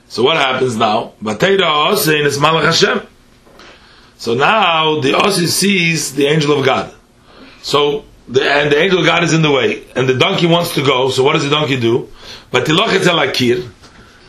So 0.09 0.23
what 0.23 0.37
happens 0.37 0.77
now? 0.77 1.15
So 4.19 4.35
now 4.35 5.01
the 5.01 5.13
Osin 5.13 5.49
sees 5.49 6.15
the 6.15 6.27
angel 6.27 6.59
of 6.59 6.67
God. 6.67 6.95
So 7.63 8.05
the, 8.29 8.43
and 8.43 8.71
the 8.71 8.77
angel 8.77 8.99
of 9.01 9.07
God 9.07 9.25
is 9.25 9.33
in 9.33 9.41
the 9.41 9.51
way, 9.51 9.85
and 9.97 10.07
the 10.07 10.19
donkey 10.19 10.47
wants 10.47 10.75
to 10.75 10.85
go. 10.85 11.09
So 11.09 11.25
what 11.25 11.33
does 11.33 11.45
the 11.45 11.51
donkey 11.51 11.81
do? 11.81 12.11
But 12.51 12.67
akir, 12.67 13.71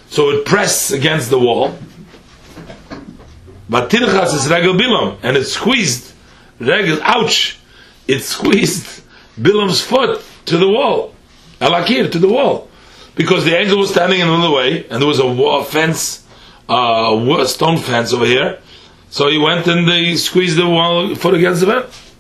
so 0.10 0.30
it 0.30 0.46
presses 0.46 0.98
against 0.98 1.30
the 1.30 1.38
wall. 1.38 1.78
But 3.70 3.90
tirchas 3.90 4.34
is 4.34 4.48
regel 4.50 4.74
bilam, 4.74 5.18
and 5.22 5.36
it 5.36 5.44
squeezed 5.44 6.14
regel, 6.60 7.00
ouch, 7.04 7.60
it 8.08 8.22
squeezed 8.22 9.04
Bilam's 9.40 9.82
foot 9.82 10.24
to 10.48 10.58
the 10.58 10.68
wall, 10.68 11.14
alakir, 11.60 12.12
to 12.12 12.20
the 12.20 12.28
wall. 12.28 12.70
Because 13.16 13.46
the 13.46 13.56
angel 13.56 13.80
was 13.80 13.92
standing 13.92 14.20
in 14.20 14.28
the 14.28 14.52
way, 14.52 14.86
and 14.90 15.02
there 15.02 15.08
was 15.08 15.20
a 15.20 15.28
wall, 15.28 15.64
fence, 15.64 16.26
uh, 16.70 17.38
a 17.40 17.48
stone 17.48 17.78
fence 17.78 18.14
over 18.14 18.26
here. 18.26 18.60
So 19.10 19.30
he 19.30 19.38
went 19.38 19.68
and 19.68 19.88
they 19.88 20.16
squeezed 20.16 20.58
the 20.58 20.68
wall, 20.68 21.16
foot 21.16 21.34
against 21.34 21.62
the 21.62 21.68
fence. 21.68 22.14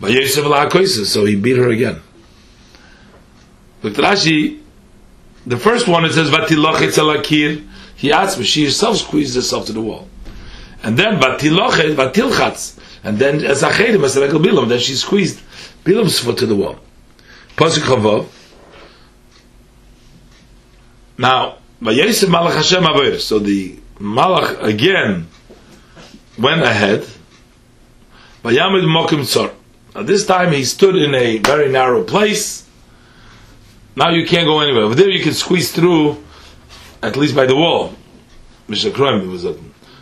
But 0.00 0.10
Yosef 0.12 1.06
so 1.06 1.24
he 1.24 1.36
beat 1.36 1.56
her 1.56 1.68
again. 1.68 2.02
But 3.82 3.92
Rashi, 3.94 4.60
the 5.46 5.56
first 5.56 5.86
one 5.86 6.04
it 6.04 6.12
says 6.12 6.30
Vatilochet 6.30 6.98
alakir. 6.98 7.66
He 7.94 8.12
asked 8.12 8.38
me, 8.38 8.44
she 8.44 8.64
herself 8.64 8.98
squeezed 8.98 9.36
herself 9.36 9.66
to 9.66 9.72
the 9.72 9.80
wall. 9.80 10.08
And 10.82 10.98
then 10.98 11.18
Vatilochet, 11.20 11.94
Vatilchatz. 11.94 12.78
And 13.04 13.18
then 13.18 13.44
as 13.44 13.62
Achedim, 13.62 14.68
then 14.68 14.78
she 14.80 14.94
squeezed 14.94 15.40
Bilam's 15.84 16.18
foot 16.18 16.38
to 16.38 16.46
the 16.46 16.56
wall. 16.56 16.78
Pasuk 17.56 17.84
Chavav. 17.84 18.28
Now, 21.18 21.56
Vayesim 21.80 22.28
Malach 22.28 22.54
Hashem 22.54 22.82
Avir. 22.82 23.18
So 23.18 23.38
the 23.38 23.76
Malach 23.98 24.62
again 24.62 25.28
went 26.38 26.62
ahead. 26.62 27.06
Vayamid 28.42 28.84
Mokim 28.84 29.20
Tzor. 29.20 29.54
Now 29.94 30.02
this 30.02 30.26
time 30.26 30.52
he 30.52 30.64
stood 30.64 30.96
in 30.96 31.14
a 31.14 31.38
very 31.38 31.70
narrow 31.70 32.04
place. 32.04 32.68
Now 33.96 34.10
you 34.10 34.26
can't 34.26 34.46
go 34.46 34.60
anywhere. 34.60 34.88
But 34.88 34.98
there 34.98 35.08
you 35.08 35.22
can 35.22 35.32
squeeze 35.32 35.72
through, 35.72 36.22
at 37.02 37.16
least 37.16 37.34
by 37.34 37.46
the 37.46 37.56
wall. 37.56 37.94
Was 38.68 38.84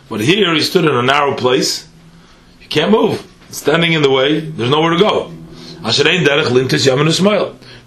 But 0.09 0.19
here 0.19 0.53
he 0.53 0.61
stood 0.61 0.85
in 0.85 0.93
a 0.93 1.01
narrow 1.01 1.35
place. 1.35 1.87
You 2.59 2.67
can't 2.67 2.91
move. 2.91 3.25
Standing 3.49 3.93
in 3.93 4.01
the 4.01 4.09
way, 4.09 4.41
there's 4.41 4.69
nowhere 4.69 4.91
to 4.91 4.99
go. 4.99 5.31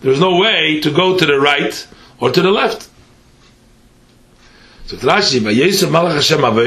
There's 0.01 0.21
no 0.21 0.37
way 0.37 0.81
to 0.81 0.91
go 0.93 1.19
to 1.19 1.27
the 1.27 1.39
right 1.41 1.87
or 2.21 2.31
to 2.31 2.41
the 2.41 2.51
left. 2.51 2.89
So 4.87 4.97
Rashi, 4.99 5.41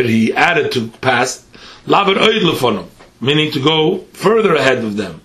he 0.06 0.34
added 0.34 0.72
to 0.74 0.88
past, 1.00 1.46
meaning 3.22 3.52
to 3.52 3.60
go 3.64 3.98
further 4.14 4.56
ahead 4.56 4.80
of 4.80 4.98
them. 4.98 5.22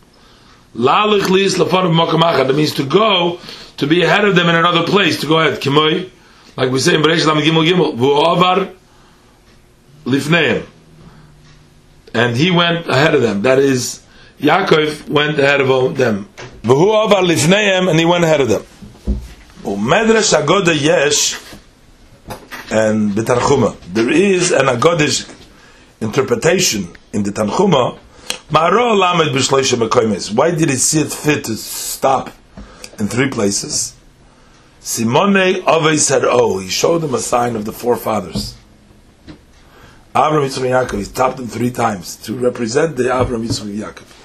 That 0.74 2.52
means 2.54 2.74
to 2.74 2.84
go 2.84 3.40
to 3.76 3.86
be 3.86 4.02
ahead 4.02 4.24
of 4.24 4.36
them 4.36 4.48
in 4.48 4.54
another 4.54 4.84
place, 4.84 5.20
to 5.20 5.26
go 5.26 5.40
ahead. 5.40 5.60
like 6.56 6.70
we 6.70 6.78
say 6.78 6.94
in 6.94 7.02
Beresh 7.02 7.26
Lam 7.26 7.38
Gimel 7.38 7.66
Gimel, 7.66 8.74
lifneim 10.04 10.66
and 12.16 12.34
he 12.36 12.50
went 12.50 12.88
ahead 12.88 13.14
of 13.14 13.20
them. 13.20 13.42
That 13.42 13.58
is, 13.58 14.02
Yaakov 14.40 15.08
went 15.08 15.38
ahead 15.38 15.60
of 15.60 15.96
them. 15.96 16.28
And 16.62 17.98
he 17.98 18.04
went 18.04 18.24
ahead 18.24 18.40
of 18.40 18.48
them. 18.48 18.62
Medrash 19.62 20.34
Agoda 20.34 20.74
Yesh 20.74 21.40
and 22.70 23.14
the 23.14 23.22
Tanchuma. 23.22 23.76
There 23.92 24.10
is 24.10 24.52
an 24.52 24.66
Agodish 24.66 25.32
interpretation 26.00 26.88
in 27.12 27.22
the 27.22 27.30
Tanchuma. 27.30 27.98
Why 30.36 30.50
did 30.50 30.68
he 30.68 30.76
see 30.76 31.00
it 31.00 31.12
fit 31.12 31.44
to 31.44 31.56
stop 31.56 32.30
in 32.98 33.08
three 33.08 33.30
places? 33.30 33.94
Simone 34.80 35.62
Ove 35.66 35.98
said, 35.98 36.22
Oh, 36.24 36.58
he 36.58 36.68
showed 36.68 36.98
them 36.98 37.14
a 37.14 37.18
sign 37.18 37.56
of 37.56 37.64
the 37.64 37.72
forefathers. 37.72 38.54
Avram 40.14 40.46
Yitzchak 40.46 40.86
Yaakov. 40.86 40.98
He's 40.98 41.10
tapped 41.10 41.38
them 41.38 41.48
three 41.48 41.70
times 41.70 42.16
to 42.16 42.34
represent 42.36 42.96
the 42.96 43.04
Avram 43.04 43.44
Yitzchak 43.46 43.76
Yaakov. 43.76 44.15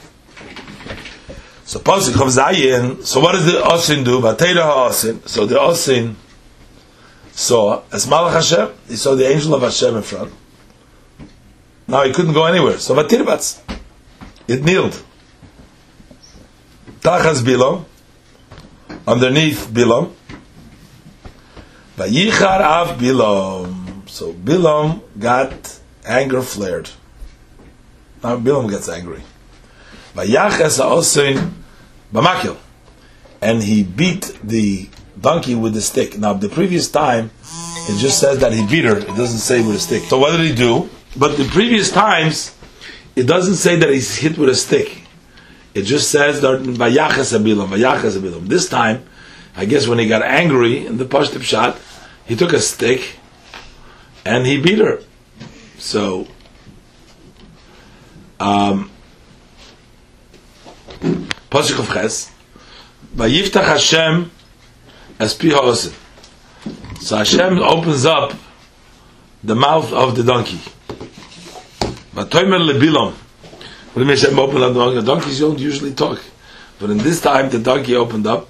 So 1.72 1.80
Pasuk 1.80 2.16
of 2.16 2.28
Zayin. 2.28 3.02
So 3.06 3.22
what 3.22 3.32
does 3.32 3.46
the 3.46 3.54
Osin 3.54 4.04
do? 4.04 4.20
Vatera 4.20 4.90
Osin. 4.90 5.26
So 5.26 5.46
the 5.46 5.56
Osin 5.56 6.16
saw 7.32 7.84
as 7.94 8.06
Malach 8.08 8.34
Hashem. 8.34 8.76
He 8.90 8.98
saw 8.98 9.16
the 9.16 9.26
angel 9.26 9.56
of 9.56 9.62
Hashem 9.62 9.96
in 9.96 10.04
front. 10.04 10.34
Now 11.88 12.04
he 12.04 12.12
couldn't 12.12 12.34
go 12.34 12.44
anywhere. 12.44 12.78
So 12.78 12.94
Vatirbatz. 12.94 13.62
It 14.50 14.66
kneeled. 14.66 15.02
Tachas 17.00 17.42
Bilam. 17.42 17.86
Underneath 19.08 19.70
Bilam. 19.72 20.12
Vayichar 21.96 22.60
av 22.60 23.00
Bilam. 23.00 24.10
So 24.10 24.34
Bilam 24.34 25.04
got 25.18 25.80
anger 26.06 26.42
flared. 26.42 26.90
Now 28.22 28.36
Bilam 28.36 28.70
gets 28.70 28.90
angry. 28.90 29.24
Vayaches 30.14 30.84
also 30.84 31.61
Bamakil. 32.14 32.58
And 33.42 33.64
he 33.64 33.84
beat 33.84 34.38
the 34.44 34.90
donkey 35.20 35.56
with 35.56 35.74
the 35.74 35.82
stick. 35.82 36.18
Now 36.18 36.34
the 36.34 36.50
previous 36.50 36.90
time, 36.90 37.32
it 37.44 37.98
just 38.00 38.20
says 38.20 38.40
that 38.40 38.54
he 38.54 38.66
beat 38.68 38.86
her. 38.86 38.98
It 38.98 39.08
doesn't 39.08 39.40
say 39.40 39.66
with 39.66 39.76
a 39.76 39.80
stick. 39.80 40.04
So 40.04 40.20
what 40.20 40.38
did 40.38 40.46
he 40.46 40.56
do? 40.56 40.90
But 41.18 41.38
the 41.38 41.46
previous 41.46 41.92
times, 41.92 42.56
it 43.16 43.24
doesn't 43.24 43.56
say 43.56 43.76
that 43.78 43.90
he's 43.90 44.18
hit 44.18 44.38
with 44.38 44.50
a 44.50 44.56
stick. 44.56 45.02
It 45.74 45.84
just 45.84 46.12
says 46.12 46.42
that 46.42 46.62
Vayaches 46.62 47.38
Bilam, 47.40 47.68
Vayaches 47.68 48.18
Bilam. 48.20 48.48
This 48.48 48.70
time, 48.70 49.06
I 49.56 49.66
guess 49.66 49.88
when 49.88 50.00
he 50.00 50.08
got 50.08 50.22
angry 50.22 50.86
in 50.86 50.98
the 50.98 51.06
Pashtip 51.06 51.42
shot, 51.42 51.78
he 52.26 52.36
took 52.36 52.54
a 52.54 52.60
stick 52.60 53.18
and 54.26 54.46
he 54.46 54.62
beat 54.62 54.80
her. 54.80 55.02
So, 55.78 56.28
um, 58.40 58.92
Pasuk 61.52 61.80
of 61.80 61.90
Ches, 61.90 62.32
Vayiftach 63.14 63.66
Hashem 63.66 64.32
as 65.20 65.34
pi 65.34 65.50
So 67.00 67.18
Hashem 67.18 67.60
opens 67.60 68.06
up 68.06 68.34
the 69.44 69.54
mouth 69.54 69.92
of 69.92 70.16
the 70.16 70.24
donkey. 70.24 70.60
Do 72.16 72.40
you 72.40 74.06
mean 74.06 74.08
Hashem 74.08 74.40
opened 74.40 74.64
up 74.64 74.74
the 74.74 74.80
donkey? 74.80 75.06
Donkeys 75.06 75.40
don't 75.42 75.60
usually 75.60 75.94
talk. 75.94 76.22
But 76.80 76.90
in 76.90 77.00
this 77.00 77.20
time, 77.20 77.50
the 77.50 77.60
donkey 77.60 77.96
opened 77.96 78.28
up. 78.28 78.50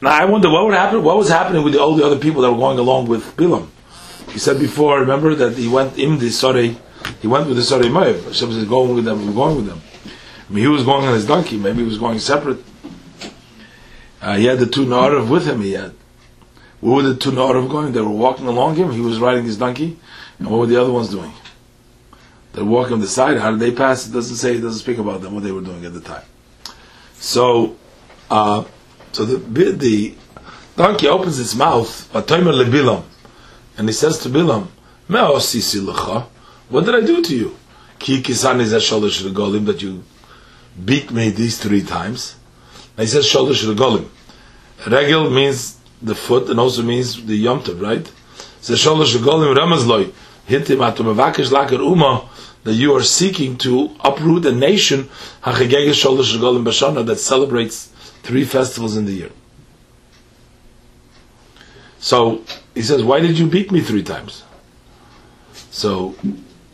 Now 0.00 0.10
I 0.10 0.24
wonder 0.24 0.50
what 0.50 0.64
would 0.66 0.74
happen. 0.74 1.04
What 1.04 1.16
was 1.16 1.28
happening 1.28 1.62
with 1.62 1.74
the, 1.74 1.80
all 1.80 1.94
the 1.94 2.04
other 2.04 2.18
people 2.18 2.42
that 2.42 2.50
were 2.50 2.58
going 2.58 2.78
along 2.80 3.06
with 3.06 3.36
Bilam? 3.36 3.68
He 4.32 4.40
said 4.40 4.58
before. 4.58 4.98
Remember 4.98 5.34
that 5.36 5.56
he 5.56 5.68
went 5.68 5.96
in 5.96 6.18
the 6.18 6.30
sorry. 6.30 6.76
He 7.22 7.28
went 7.28 7.46
with 7.46 7.56
the 7.56 7.62
sorry 7.62 7.86
Moav. 7.86 8.24
Hashem 8.24 8.48
was 8.48 8.64
going 8.64 8.96
with 8.96 9.04
them. 9.04 9.26
we're 9.26 9.32
Going 9.32 9.56
with 9.56 9.66
them. 9.66 9.80
I 10.48 10.52
mean, 10.52 10.64
he 10.64 10.68
was 10.68 10.84
going 10.84 11.06
on 11.06 11.14
his 11.14 11.26
donkey. 11.26 11.56
Maybe 11.56 11.78
he 11.78 11.84
was 11.84 11.98
going 11.98 12.18
separate. 12.18 12.58
Uh, 14.20 14.36
he 14.36 14.44
had 14.44 14.58
the 14.58 14.66
two 14.66 14.84
Na'arav 14.86 15.28
with 15.28 15.46
him. 15.46 15.62
He 15.62 15.72
had. 15.72 15.94
Where 16.80 16.96
were 16.96 17.02
the 17.02 17.16
two 17.16 17.30
Na'arav 17.30 17.70
going? 17.70 17.92
They 17.92 18.00
were 18.00 18.08
walking 18.08 18.46
along 18.46 18.76
him. 18.76 18.92
He 18.92 19.00
was 19.00 19.18
riding 19.18 19.44
his 19.44 19.56
donkey. 19.56 19.98
And 20.38 20.50
what 20.50 20.60
were 20.60 20.66
the 20.66 20.80
other 20.80 20.92
ones 20.92 21.08
doing? 21.08 21.32
They're 22.52 22.64
walking 22.64 22.94
on 22.94 23.00
the 23.00 23.08
side. 23.08 23.38
How 23.38 23.50
did 23.50 23.60
they 23.60 23.72
pass? 23.72 24.06
It 24.06 24.12
doesn't 24.12 24.36
say. 24.36 24.56
It 24.56 24.60
doesn't 24.60 24.80
speak 24.80 24.98
about 24.98 25.22
them. 25.22 25.34
What 25.34 25.42
they 25.44 25.52
were 25.52 25.60
doing 25.60 25.84
at 25.84 25.92
the 25.92 26.00
time. 26.00 26.24
So, 27.14 27.76
uh, 28.30 28.64
so 29.12 29.24
the 29.24 29.38
the 29.72 30.14
donkey 30.76 31.08
opens 31.08 31.40
its 31.40 31.54
mouth. 31.54 32.14
And 32.14 33.88
he 33.88 33.92
says 33.92 34.18
to 34.18 34.28
Bilam, 34.28 34.68
What 36.68 36.84
did 36.84 36.94
I 36.94 37.00
do 37.00 37.22
to 37.22 37.36
you? 37.36 37.56
Ki 37.98 38.20
that 38.20 39.78
you 39.80 40.04
beat 40.82 41.10
me 41.10 41.30
these 41.30 41.58
three 41.58 41.82
times. 41.82 42.36
And 42.96 43.06
he 43.06 43.10
says 43.10 43.26
sholosh 43.26 43.64
regolim. 43.64 44.08
Regel 44.86 45.30
means 45.30 45.78
the 46.00 46.14
foot 46.14 46.48
and 46.48 46.58
also 46.60 46.82
means 46.82 47.24
the 47.24 47.44
yomtiv, 47.44 47.80
right? 47.80 48.10
says 48.60 48.78
sholosh 48.78 49.16
regolim 49.16 49.54
ramazloi. 49.54 50.12
Hit 50.46 50.70
him 50.70 50.80
at 50.82 50.98
laker 50.98 51.80
uma 51.80 52.28
that 52.64 52.72
you 52.72 52.94
are 52.94 53.02
seeking 53.02 53.56
to 53.58 53.94
uproot 54.00 54.46
a 54.46 54.52
nation 54.52 55.08
that 55.44 57.16
celebrates 57.18 57.86
three 58.22 58.44
festivals 58.44 58.96
in 58.96 59.04
the 59.04 59.12
year. 59.12 59.30
So 61.98 62.42
he 62.74 62.82
says, 62.82 63.02
"Why 63.02 63.20
did 63.20 63.38
you 63.38 63.46
beat 63.46 63.70
me 63.70 63.80
three 63.80 64.02
times?" 64.02 64.42
So 65.70 66.14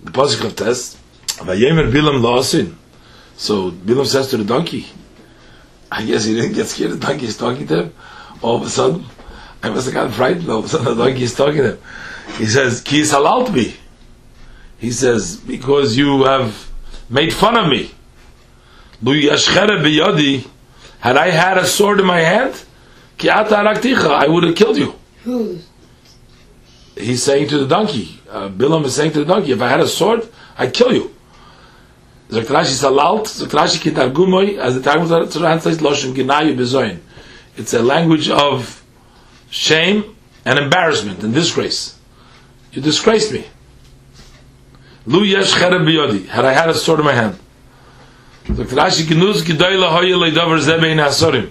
the 0.03 0.11
pasuk 0.11 0.45
of 0.45 0.57
test, 0.57 0.97
"Vayemer 1.39 1.91
Bilam 1.93 2.21
la'asin." 2.23 2.80
So 3.41 3.71
Bilam 3.71 4.05
says 4.05 4.29
to 4.29 4.37
the 4.37 4.45
donkey, 4.45 4.87
I 5.91 6.05
guess 6.05 6.25
he 6.25 6.35
didn't 6.35 6.53
get 6.53 6.67
scared. 6.67 6.91
The 6.93 6.99
donkey 6.99 7.25
is 7.25 7.39
talking 7.39 7.67
to 7.69 7.85
him. 7.85 7.95
All 8.43 8.57
of 8.57 8.63
a 8.63 8.69
sudden, 8.69 9.07
I 9.63 9.71
must 9.71 9.87
have 9.87 9.95
gotten 9.95 10.13
frightened. 10.13 10.51
All 10.51 10.59
of 10.59 10.67
a 10.67 10.69
sudden, 10.69 10.85
the 10.95 11.05
donkey 11.05 11.23
is 11.23 11.35
talking 11.35 11.63
to 11.63 11.71
him. 11.71 11.79
He 12.37 12.45
says, 12.45 12.83
"Ki 12.83 13.01
halal 13.01 13.51
me." 13.51 13.77
He 14.79 14.91
says, 14.91 15.37
"Because 15.37 15.97
you 15.97 16.25
have 16.25 16.69
made 17.09 17.33
fun 17.33 17.57
of 17.57 17.67
me." 17.69 17.93
Had 20.99 21.17
I 21.17 21.31
had 21.31 21.57
a 21.57 21.67
sword 21.67 21.99
in 21.99 22.05
my 22.05 22.21
hand, 22.21 22.55
I 23.25 24.27
would 24.29 24.45
have 24.45 24.55
killed 24.55 24.77
you. 24.77 24.95
He's 26.95 27.23
saying 27.23 27.49
to 27.49 27.57
the 27.57 27.67
donkey. 27.67 28.21
Uh, 28.31 28.51
Bilam 28.51 28.85
is 28.85 28.95
saying 28.95 29.13
to 29.13 29.21
the 29.21 29.25
donkey, 29.25 29.53
"If 29.53 29.63
I 29.63 29.69
had 29.69 29.81
a 29.81 29.89
sword, 29.89 30.29
I'd 30.59 30.75
kill 30.75 30.93
you." 30.93 31.15
Sagt 32.31 32.49
Rashi 32.49 32.77
Salalt, 32.79 33.27
sagt 33.27 33.53
Rashi 33.53 33.81
Kitargumoy, 33.81 34.57
as 34.59 34.77
the 34.77 34.83
Targum 34.83 35.09
translates 35.09 35.79
Loshem 35.79 36.15
Ginayu 36.15 36.57
Bezoin. 36.57 37.01
It's 37.57 37.75
a 37.75 37.83
language 37.83 38.31
of 38.31 38.85
shame 39.51 40.17
and 40.45 40.59
embarrassment 40.59 41.25
and 41.25 41.35
disgrace. 41.35 41.99
You 42.73 42.83
disgraced 42.83 43.33
me. 43.33 43.45
Lu 45.07 45.25
yesh 45.25 45.55
cherem 45.55 45.85
biyodi. 45.85 46.29
Had 46.29 46.45
I 46.45 46.53
had 46.53 46.69
a 46.69 46.75
sword 46.75 47.01
in 47.01 47.07
my 47.07 47.15
hand. 47.15 47.37
Sagt 48.47 48.71
Rashi 48.71 49.03
Ginuz 49.03 49.43
Gidoyla 49.43 49.91
Hoye 49.91 50.15
Leidover 50.15 50.61
Zebein 50.61 51.05
Hasorim. 51.05 51.51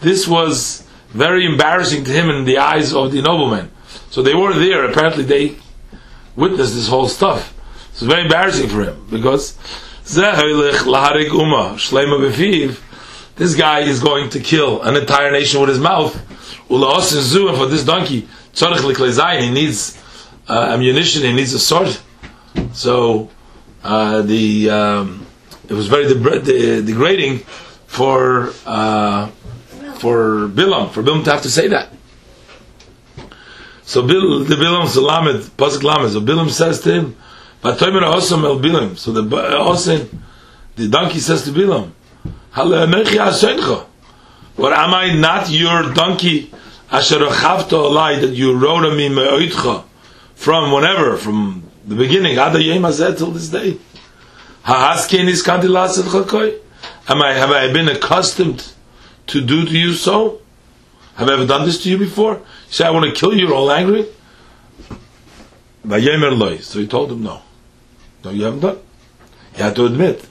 This 0.00 0.26
was 0.26 0.86
very 1.08 1.44
embarrassing 1.44 2.04
to 2.04 2.10
him 2.10 2.30
in 2.30 2.44
the 2.46 2.56
eyes 2.56 2.94
of 2.94 3.12
the 3.12 3.20
noblemen. 3.20 3.70
So 4.10 4.22
they 4.22 4.34
were 4.34 4.54
there. 4.54 4.84
Apparently 4.84 5.24
they 5.24 5.56
witnessed 6.34 6.74
this 6.74 6.88
whole 6.88 7.08
stuff. 7.08 7.54
It's 7.90 8.02
very 8.02 8.22
embarrassing 8.22 8.68
for 8.68 8.84
him 8.84 9.06
because 9.10 9.58
this 13.36 13.54
guy 13.54 13.80
is 13.80 14.00
going 14.00 14.30
to 14.30 14.40
kill 14.40 14.82
an 14.82 14.96
entire 14.96 15.30
nation 15.30 15.60
with 15.60 15.68
his 15.68 15.78
mouth. 15.78 16.14
And 16.70 17.56
for 17.56 17.66
this 17.66 17.84
donkey, 17.84 18.26
he 18.54 19.50
needs 19.50 20.02
uh, 20.48 20.68
ammunition, 20.70 21.22
he 21.22 21.32
needs 21.32 21.52
a 21.52 21.58
sword. 21.58 21.96
So 22.72 23.30
uh, 23.84 24.22
the 24.22 24.70
um, 24.70 25.26
it 25.68 25.74
was 25.74 25.88
very 25.88 26.08
degrading 26.08 27.38
for 27.86 28.52
uh, 28.66 29.28
for 29.98 30.48
Bilam, 30.48 30.90
for 30.90 31.02
Bilam 31.02 31.24
to 31.24 31.30
have 31.30 31.42
to 31.42 31.50
say 31.50 31.68
that. 31.68 31.92
So 33.82 34.06
Bil, 34.06 34.44
the 34.44 34.54
Bilam 34.54 34.86
Lamed, 35.02 35.44
so 36.12 36.20
Bilam 36.20 36.50
says 36.50 36.80
to 36.82 36.92
him, 36.92 37.16
but 37.60 37.78
Tomer 37.78 38.02
Osam 38.02 38.44
El 38.44 38.60
Bilam. 38.60 38.96
So 38.96 39.12
the 39.12 39.22
Osin, 39.22 40.08
the 40.76 40.88
donkey 40.88 41.18
says 41.18 41.42
to 41.44 41.50
Bilam, 41.50 41.90
What 44.56 44.72
am 44.72 44.94
I 44.94 45.12
not 45.14 45.50
your 45.50 45.92
donkey? 45.92 46.52
Asher 46.90 47.18
Alai 47.18 48.20
that 48.20 48.30
you 48.30 48.56
rode 48.56 48.86
on 48.86 48.96
me 48.96 49.10
me'oitcha 49.10 49.84
from 50.34 50.72
whenever, 50.72 51.18
from 51.18 51.64
the 51.84 51.94
beginning, 51.94 52.32
Ada 52.38 52.62
Yem 52.62 52.82
Hazet 52.82 53.18
till 53.18 53.30
this 53.30 53.48
day. 53.48 53.78
Ha'askin 54.62 55.28
is 55.28 55.42
kandilas 55.42 55.98
chakoy. 56.00 56.58
Am 57.08 57.20
I 57.20 57.34
have 57.34 57.50
I 57.50 57.72
been 57.72 57.88
accustomed 57.88 58.72
to 59.26 59.44
do 59.44 59.66
to 59.66 59.78
you 59.78 59.92
so? 59.92 60.40
Have 61.16 61.28
I 61.28 61.34
ever 61.34 61.46
done 61.46 61.66
this 61.66 61.82
to 61.82 61.90
you 61.90 61.98
before? 61.98 62.34
You 62.34 62.72
say 62.72 62.86
I 62.86 62.90
want 62.90 63.04
to 63.06 63.12
kill 63.12 63.34
you, 63.34 63.48
you're 63.48 63.54
all 63.54 63.70
angry. 63.70 64.06
So 65.84 66.78
he 66.78 66.86
told 66.86 67.12
him 67.12 67.22
no. 67.22 67.42
No, 68.24 68.30
you 68.30 68.44
haven't 68.44 68.60
done. 68.60 68.78
You 69.56 69.64
have 69.64 69.74
to 69.74 69.86
admit. 69.86 70.26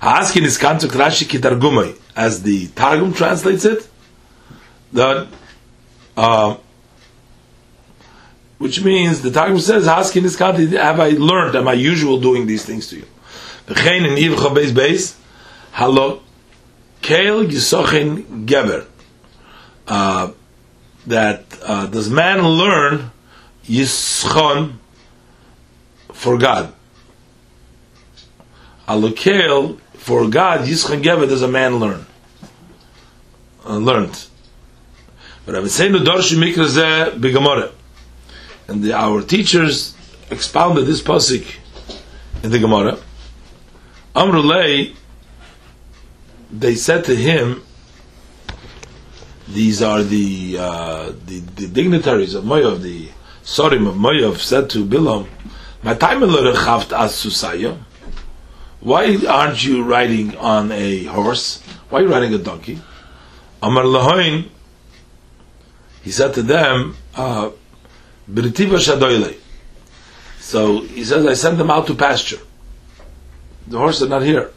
Asking 0.00 0.44
is 0.44 0.58
kantuk 0.58 0.90
Rashi 0.90 1.26
kitargumai. 1.26 1.98
As 2.14 2.42
the 2.42 2.68
Targum 2.68 3.12
translates 3.12 3.64
it, 3.64 3.88
that, 4.92 5.28
uh, 6.16 6.56
which 8.58 8.82
means 8.82 9.22
the 9.22 9.30
Targum 9.30 9.58
says, 9.58 9.86
asking 9.86 10.24
is 10.24 10.36
kantuk, 10.36 10.72
have 10.72 11.00
I 11.00 11.10
learned, 11.10 11.56
am 11.56 11.68
I 11.68 11.74
usual 11.74 12.20
doing 12.20 12.46
these 12.46 12.64
things 12.64 12.88
to 12.88 12.96
you? 12.96 13.06
V'chein 13.66 14.06
in 14.06 14.16
Yivcha 14.16 14.54
Beis 14.54 14.70
Beis, 14.70 15.16
halo 15.72 16.22
keil 17.02 17.46
yisochin 17.48 18.46
geber. 18.46 18.86
Uh, 19.86 20.32
that 21.06 21.44
uh, 21.62 21.86
does 21.86 22.10
man 22.10 22.46
learn 22.46 23.10
yischon 23.64 24.74
for 26.12 26.38
God? 26.38 26.74
Alukel, 28.88 29.78
for 29.94 30.28
God, 30.28 30.60
Yischan 30.66 31.02
Geva, 31.02 31.26
does 31.26 31.42
a 31.42 31.48
man 31.48 31.76
learn? 31.76 32.06
Uh, 33.64 33.76
learned. 33.76 34.26
But 35.44 35.54
I 35.54 35.60
would 35.60 35.70
say 35.70 35.88
no 35.88 35.98
Dorshi 35.98 36.36
Mikra 36.36 37.18
Bigamore. 37.18 37.72
And 38.66 38.82
the, 38.82 38.94
our 38.94 39.22
teachers 39.22 39.94
expounded 40.30 40.86
this 40.86 41.02
pasuk 41.02 41.44
in 42.42 42.50
the 42.50 42.58
Gemara. 42.58 42.98
Amrulay, 44.14 44.94
they 46.50 46.74
said 46.74 47.04
to 47.04 47.14
him, 47.14 47.62
these 49.48 49.82
are 49.82 50.02
the, 50.02 50.58
uh, 50.58 51.12
the, 51.24 51.40
the 51.40 51.68
dignitaries 51.68 52.34
of 52.34 52.44
Moav, 52.44 52.82
the 52.82 53.08
Sorim 53.42 53.88
of 53.88 53.94
Moav 53.94 54.38
said 54.38 54.68
to 54.70 54.84
Bilam, 54.84 55.26
"My 55.82 55.94
time 55.94 56.22
as 56.22 56.30
Susaya. 56.32 57.78
Why 58.80 59.18
aren't 59.28 59.64
you 59.64 59.82
riding 59.82 60.36
on 60.36 60.70
a 60.72 61.04
horse? 61.04 61.62
Why 61.90 62.00
are 62.00 62.02
you 62.02 62.10
riding 62.10 62.34
a 62.34 62.38
donkey?" 62.38 62.80
Amar 63.60 63.84
Lahoin, 63.84 64.48
he 66.02 66.10
said 66.12 66.34
to 66.34 66.42
them, 66.42 66.96
uh, 67.16 67.50
So 70.40 70.80
he 70.82 71.04
says, 71.04 71.26
I 71.26 71.34
sent 71.34 71.58
them 71.58 71.70
out 71.70 71.86
to 71.88 71.94
pasture. 71.94 72.38
The 73.66 73.78
horse 73.78 74.00
are 74.02 74.08
not 74.08 74.22
here. 74.22 74.52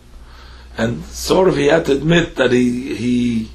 And 0.78 1.04
sort 1.06 1.48
of 1.48 1.58
he 1.58 1.66
had 1.68 1.86
to 1.86 1.94
admit 1.94 2.36
that 2.36 2.52
he 2.52 2.96
he 2.96 3.52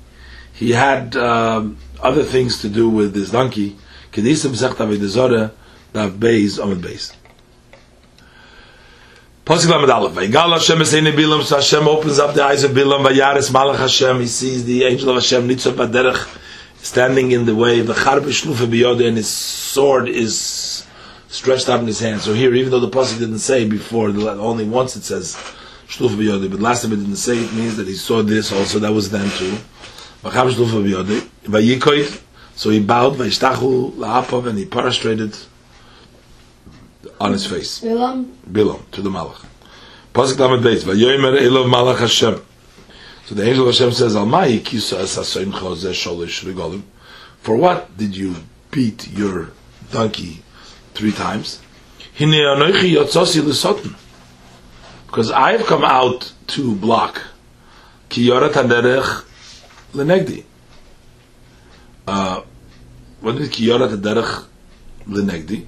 he 0.52 0.72
had 0.72 1.16
um, 1.16 1.78
other 2.02 2.24
things 2.24 2.60
to 2.62 2.68
do 2.68 2.88
with 2.88 3.14
this 3.14 3.30
donkey. 3.30 3.76
Kedisim 4.12 4.54
Zechta 4.54 4.86
Vedizora, 4.86 5.52
Dav 5.92 6.12
Beis, 6.12 6.62
Amid 6.62 6.78
Beis. 6.78 7.14
Pasuk 9.46 9.70
Lamed 9.70 9.88
Aleph. 9.90 10.14
Vayigal 10.14 10.54
Hashem 10.54 10.78
Eseini 10.78 11.12
Bilam, 11.12 11.40
so 11.44 11.54
Hashem 11.54 11.86
opens 11.86 12.18
up 12.18 12.34
the 12.34 12.42
eyes 12.42 12.64
of 12.64 12.72
Bilam, 12.72 13.06
Vayaris 13.06 13.52
Malach 13.52 13.78
Hashem, 13.78 14.18
he 14.18 14.26
sees 14.26 14.64
the 14.64 14.82
angel 14.82 15.10
of 15.10 15.14
Hashem, 15.14 15.48
Nitzav 15.48 15.74
Baderech, 15.74 16.36
standing 16.78 17.30
in 17.30 17.46
the 17.46 17.54
way, 17.54 17.80
the 17.80 17.94
Charbe 17.94 18.24
Shlufa 18.24 18.66
Biyode, 18.66 19.06
and 19.06 19.16
his 19.16 19.28
sword 19.28 20.08
is 20.08 20.84
stretched 21.28 21.68
out 21.68 21.78
in 21.78 21.86
his 21.86 22.00
hand. 22.00 22.22
So 22.22 22.34
here, 22.34 22.52
even 22.56 22.72
though 22.72 22.80
the 22.80 22.90
Pasuk 22.90 23.20
didn't 23.20 23.38
say 23.38 23.68
before, 23.68 24.08
only 24.08 24.64
once 24.64 24.96
it 24.96 25.04
says 25.04 25.36
Shlufa 25.86 26.16
Biyode, 26.16 26.50
but 26.50 26.58
last 26.58 26.82
time 26.82 26.94
it 26.94 26.96
didn't 26.96 27.14
say, 27.14 27.38
it 27.38 27.52
means 27.52 27.76
that 27.76 27.86
he 27.86 27.94
saw 27.94 28.22
this 28.24 28.50
also, 28.50 28.80
that 28.80 28.92
was 28.92 29.12
then 29.12 29.30
too. 29.38 29.52
Vacham 30.24 30.50
Shlufa 30.50 30.82
Biyode, 30.82 31.20
Vayikoid, 31.44 32.20
so 32.56 32.70
he 32.70 32.80
bowed, 32.80 33.14
Vayishtachu 33.14 33.92
La'apov, 33.92 34.48
and 34.48 34.58
he 34.58 34.64
prostrated 34.64 35.36
on 37.20 37.32
his 37.32 37.46
face. 37.46 37.80
Bilam? 37.80 38.32
Bilam, 38.50 38.90
to 38.92 39.02
the 39.02 39.10
Malach. 39.10 39.44
Pasuk 40.12 40.38
Lamed 40.38 40.64
Beis, 40.64 40.84
Elov 40.84 41.66
Malach 41.70 41.98
Hashem. 41.98 42.42
So 43.26 43.34
the 43.34 43.46
angel 43.46 43.68
of 43.68 43.74
Hashem 43.74 43.92
says, 43.92 44.14
Almai 44.14 44.64
kisa 44.64 45.00
es 45.00 45.16
hasoim 45.16 45.50
chozeh 45.50 45.90
sholish. 45.90 46.82
For 47.40 47.56
what 47.56 47.96
did 47.96 48.16
you 48.16 48.36
beat 48.70 49.08
your 49.08 49.50
donkey 49.90 50.42
three 50.94 51.10
times? 51.10 51.60
Hine 52.16 52.34
anoichi 52.34 52.94
yotzosi. 52.94 53.94
Because 55.06 55.32
I 55.32 55.52
have 55.52 55.66
come 55.66 55.84
out 55.84 56.32
to 56.48 56.76
block. 56.76 57.22
Ki 58.08 58.28
yorat 58.28 58.52
haderech 58.52 59.24
lenegdi. 59.92 60.44
Uh, 62.06 62.42
what 63.20 63.34
is 63.36 63.48
ki 63.48 63.66
yorat 63.66 63.96
haderech 63.96 64.44
lenegdi? 65.08 65.66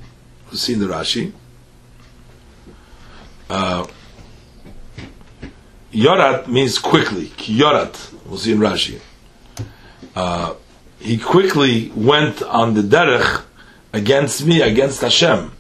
We 0.51 0.57
see 0.57 0.75
in 0.75 0.81
the 0.81 0.87
Rashi. 0.87 1.33
Uh, 3.51 3.87
Yorat 5.93 6.49
means 6.49 6.79
quickly. 6.79 7.27
Yorat. 7.27 8.15
We'll 8.27 8.39
see 8.39 8.53
in 8.53 8.59
Rashi. 8.59 9.01
Uh, 10.15 10.55
he 11.01 11.17
quickly 11.17 11.91
went 11.95 12.43
on 12.43 12.75
the 12.75 12.83
derech 12.83 13.43
against 13.93 14.45
me, 14.45 14.61
against 14.61 15.01
Hashem. 15.01 15.53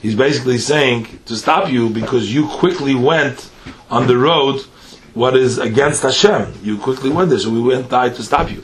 He's 0.00 0.14
basically 0.14 0.58
saying 0.58 1.20
to 1.26 1.36
stop 1.36 1.70
you 1.70 1.88
because 1.90 2.32
you 2.32 2.46
quickly 2.46 2.94
went 2.94 3.50
on 3.90 4.06
the 4.06 4.16
road 4.16 4.60
what 5.14 5.36
is 5.36 5.58
against 5.58 6.02
Hashem. 6.02 6.60
You 6.62 6.78
quickly 6.78 7.10
went 7.10 7.30
there, 7.30 7.38
so 7.38 7.50
we 7.50 7.60
went 7.60 7.88
die 7.88 8.10
to 8.10 8.22
stop 8.22 8.50
you. 8.50 8.62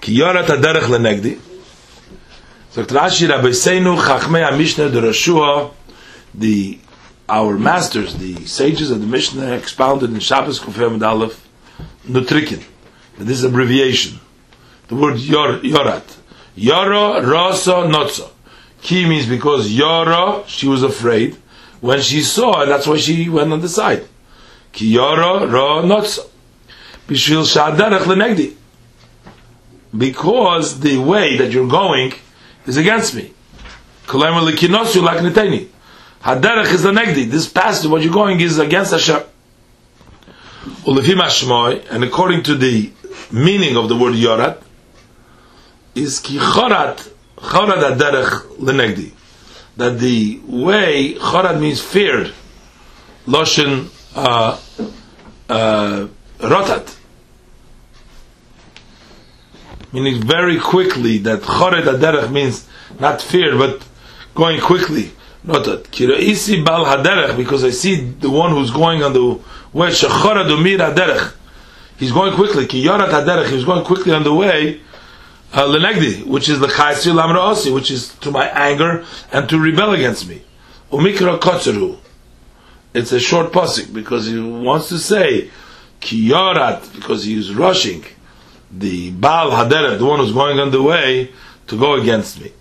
Ki 0.00 0.18
yorat 0.18 0.46
derech 0.46 0.82
lenegdi. 0.82 1.38
So 2.72 2.82
Rashi 2.84 3.28
Rabbi 3.28 3.48
Seinu 3.48 3.98
Chachmei 4.02 4.48
HaMishnah 4.48 4.90
the 4.90 5.02
Rashua, 5.02 5.74
the 6.32 6.78
our 7.28 7.58
masters, 7.58 8.16
the 8.16 8.46
sages 8.46 8.90
of 8.90 9.02
the 9.02 9.06
Mishnah, 9.06 9.52
expounded 9.52 10.08
in 10.08 10.20
Shabbos 10.20 10.58
Amid 10.58 11.02
Aleph, 11.02 11.46
Nutrikin. 12.08 12.64
This 13.18 13.40
is 13.40 13.44
abbreviation. 13.44 14.20
The 14.88 14.94
word 14.94 15.18
yor, 15.18 15.58
Yorat. 15.58 16.16
Yoro, 16.56 17.22
Rosa, 17.22 17.72
Notso. 17.72 18.30
Ki 18.80 19.06
means 19.06 19.26
because 19.26 19.70
Yoro, 19.70 20.46
she 20.46 20.66
was 20.66 20.82
afraid. 20.82 21.36
When 21.82 22.00
she 22.00 22.22
saw 22.22 22.62
it, 22.62 22.66
that's 22.66 22.86
why 22.86 22.96
she 22.96 23.28
went 23.28 23.52
on 23.52 23.60
the 23.60 23.68
side. 23.68 24.08
Ki 24.72 24.94
Yoro, 24.94 25.52
Ro, 25.52 25.82
Notso. 25.82 26.26
Bishvil 27.06 27.44
Shadarach 27.44 28.04
Lenegdi. 28.04 28.56
Because 29.94 30.80
the 30.80 30.96
way 30.96 31.36
that 31.36 31.52
you're 31.52 31.68
going 31.68 32.14
is 32.66 32.76
against 32.76 33.14
me. 33.14 33.32
Haderech 36.22 36.72
is 36.72 36.82
the 36.82 36.90
negdi. 36.90 37.30
This 37.30 37.48
passage, 37.48 37.90
what 37.90 38.02
you're 38.02 38.12
going 38.12 38.40
is 38.40 38.58
against 38.58 38.92
Hashem. 38.92 39.22
And 40.86 42.04
according 42.04 42.42
to 42.44 42.54
the 42.54 42.92
meaning 43.30 43.76
of 43.76 43.88
the 43.88 43.96
word 43.96 44.14
yorat, 44.14 44.62
is 45.94 46.20
ki 46.20 46.38
chorat, 46.38 47.10
chorat 47.36 47.96
haderech 47.96 48.56
lenegdi. 48.58 49.12
That 49.76 49.98
the 49.98 50.40
way, 50.46 51.14
chorat 51.14 51.60
means 51.60 51.80
feared. 51.80 52.32
Loshen 53.26 53.88
uh, 54.14 54.58
uh, 55.48 56.06
rotat 56.38 56.96
meaning 59.92 60.22
very 60.22 60.58
quickly. 60.58 61.18
That 61.18 61.42
chored 61.42 61.84
haderech 61.84 62.32
means 62.32 62.68
not 62.98 63.20
fear, 63.20 63.56
but 63.56 63.86
going 64.34 64.60
quickly. 64.60 65.12
Not 65.44 65.64
that 65.64 65.84
kiraisi 65.84 66.64
bal 66.64 66.84
haderech 66.84 67.36
because 67.36 67.64
I 67.64 67.70
see 67.70 67.96
the 67.96 68.30
one 68.30 68.52
who's 68.52 68.70
going 68.70 69.02
on 69.02 69.12
the 69.12 69.40
way 69.72 69.88
shechorad 69.88 70.48
umir 70.50 70.78
haderech. 70.78 71.34
He's 71.98 72.12
going 72.12 72.34
quickly. 72.34 72.66
Ki 72.66 72.84
yorat 72.84 73.10
haderech. 73.10 73.50
He's 73.50 73.64
going 73.64 73.84
quickly 73.84 74.12
on 74.12 74.24
the 74.24 74.34
way. 74.34 74.80
Uh, 75.52 75.64
lenegdi, 75.66 76.24
which 76.24 76.48
is 76.48 76.60
the 76.60 76.66
chaysir 76.66 77.12
lamra 77.12 77.52
osi, 77.52 77.74
which 77.74 77.90
is 77.90 78.14
to 78.20 78.30
my 78.30 78.46
anger 78.48 79.04
and 79.32 79.48
to 79.50 79.58
rebel 79.60 79.92
against 79.92 80.26
me. 80.26 80.42
Umikra 80.90 81.38
kotzeru. 81.38 81.98
It's 82.94 83.12
a 83.12 83.20
short 83.20 83.52
pasuk 83.52 83.92
because 83.92 84.26
he 84.26 84.38
wants 84.38 84.88
to 84.88 84.98
say 84.98 85.50
ki 86.00 86.28
because 86.28 87.24
he's 87.24 87.54
rushing 87.54 88.04
the 88.72 89.10
Baal 89.10 89.50
Haderet, 89.50 89.98
the 89.98 90.04
one 90.04 90.18
who's 90.20 90.32
going 90.32 90.58
on 90.58 90.70
the 90.70 90.82
way, 90.82 91.30
to 91.66 91.78
go 91.78 91.94
against 91.94 92.40
me. 92.40 92.52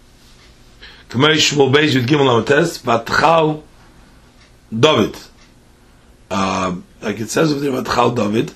Shmuel 1.09 1.73
Beis 1.73 1.93
Yud 1.93 2.05
Gimel 2.05 2.29
Amates, 2.29 2.77
Vatchal 2.79 3.63
David. 4.77 5.17
Uh, 6.29 6.75
like 7.01 7.19
it 7.19 7.29
says 7.29 7.51
over 7.51 7.59
there, 7.59 7.71
Vatchal 7.71 8.15
David, 8.15 8.53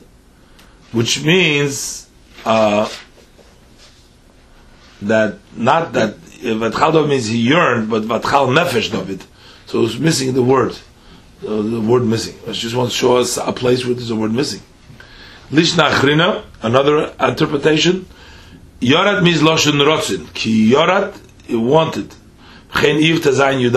which 0.91 1.23
means 1.23 2.09
uh, 2.45 2.89
that, 5.01 5.39
not 5.55 5.93
that, 5.93 6.15
Vatchal 6.17 6.93
David 6.93 7.09
means 7.09 7.27
he 7.27 7.37
yearned, 7.37 7.89
but 7.89 8.03
Vatchal 8.03 8.55
Nefesh 8.55 8.91
David. 8.91 9.25
So 9.65 9.83
it's 9.83 9.97
missing 9.97 10.33
the 10.33 10.43
word. 10.43 10.77
Uh, 11.45 11.61
the 11.61 11.81
word 11.81 12.03
missing. 12.03 12.37
I 12.47 12.53
just 12.53 12.75
want 12.75 12.91
to 12.91 12.95
show 12.95 13.17
us 13.17 13.37
a 13.37 13.51
place 13.51 13.85
where 13.85 13.93
there's 13.93 14.09
a 14.11 14.15
word 14.15 14.31
missing. 14.31 14.61
Lishna 15.51 15.89
Achrina, 15.91 16.43
another 16.63 17.13
interpretation. 17.19 18.05
Yorat 18.81 19.23
means 19.23 19.41
Loshen 19.41 19.79
Rotzin. 19.83 20.33
Ki 20.33 20.71
Yorat, 20.71 21.19
he 21.45 21.55
wanted. 21.55 22.09
Chen 22.73 22.97
Iv 22.97 23.19
Tazayin 23.19 23.69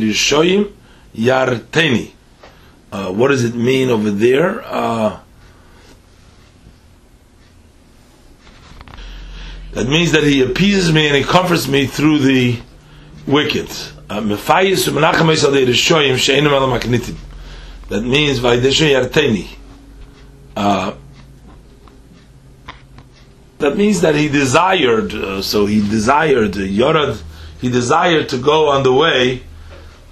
Rishoyim. 0.00 0.72
Uh, 2.92 3.12
what 3.12 3.28
does 3.28 3.44
it 3.44 3.54
mean 3.54 3.90
over 3.90 4.10
there? 4.10 4.62
Uh, 4.64 5.20
that 9.72 9.88
means 9.88 10.12
that 10.12 10.24
he 10.24 10.42
appeases 10.42 10.92
me 10.92 11.06
and 11.06 11.16
he 11.16 11.24
comforts 11.24 11.66
me 11.68 11.86
through 11.86 12.18
the 12.18 12.58
wicked. 13.26 13.70
Uh, 14.10 14.20
that 17.88 18.02
means. 18.02 19.56
Uh, 20.56 20.94
that 23.58 23.76
means 23.76 24.00
that 24.00 24.14
he 24.14 24.28
desired, 24.28 25.12
uh, 25.14 25.42
so 25.42 25.66
he 25.66 25.80
desired, 25.80 26.56
uh, 26.56 26.60
Yorad, 26.60 27.22
he 27.60 27.70
desired 27.70 28.28
to 28.30 28.38
go 28.38 28.68
on 28.68 28.82
the 28.82 28.92
way, 28.92 29.42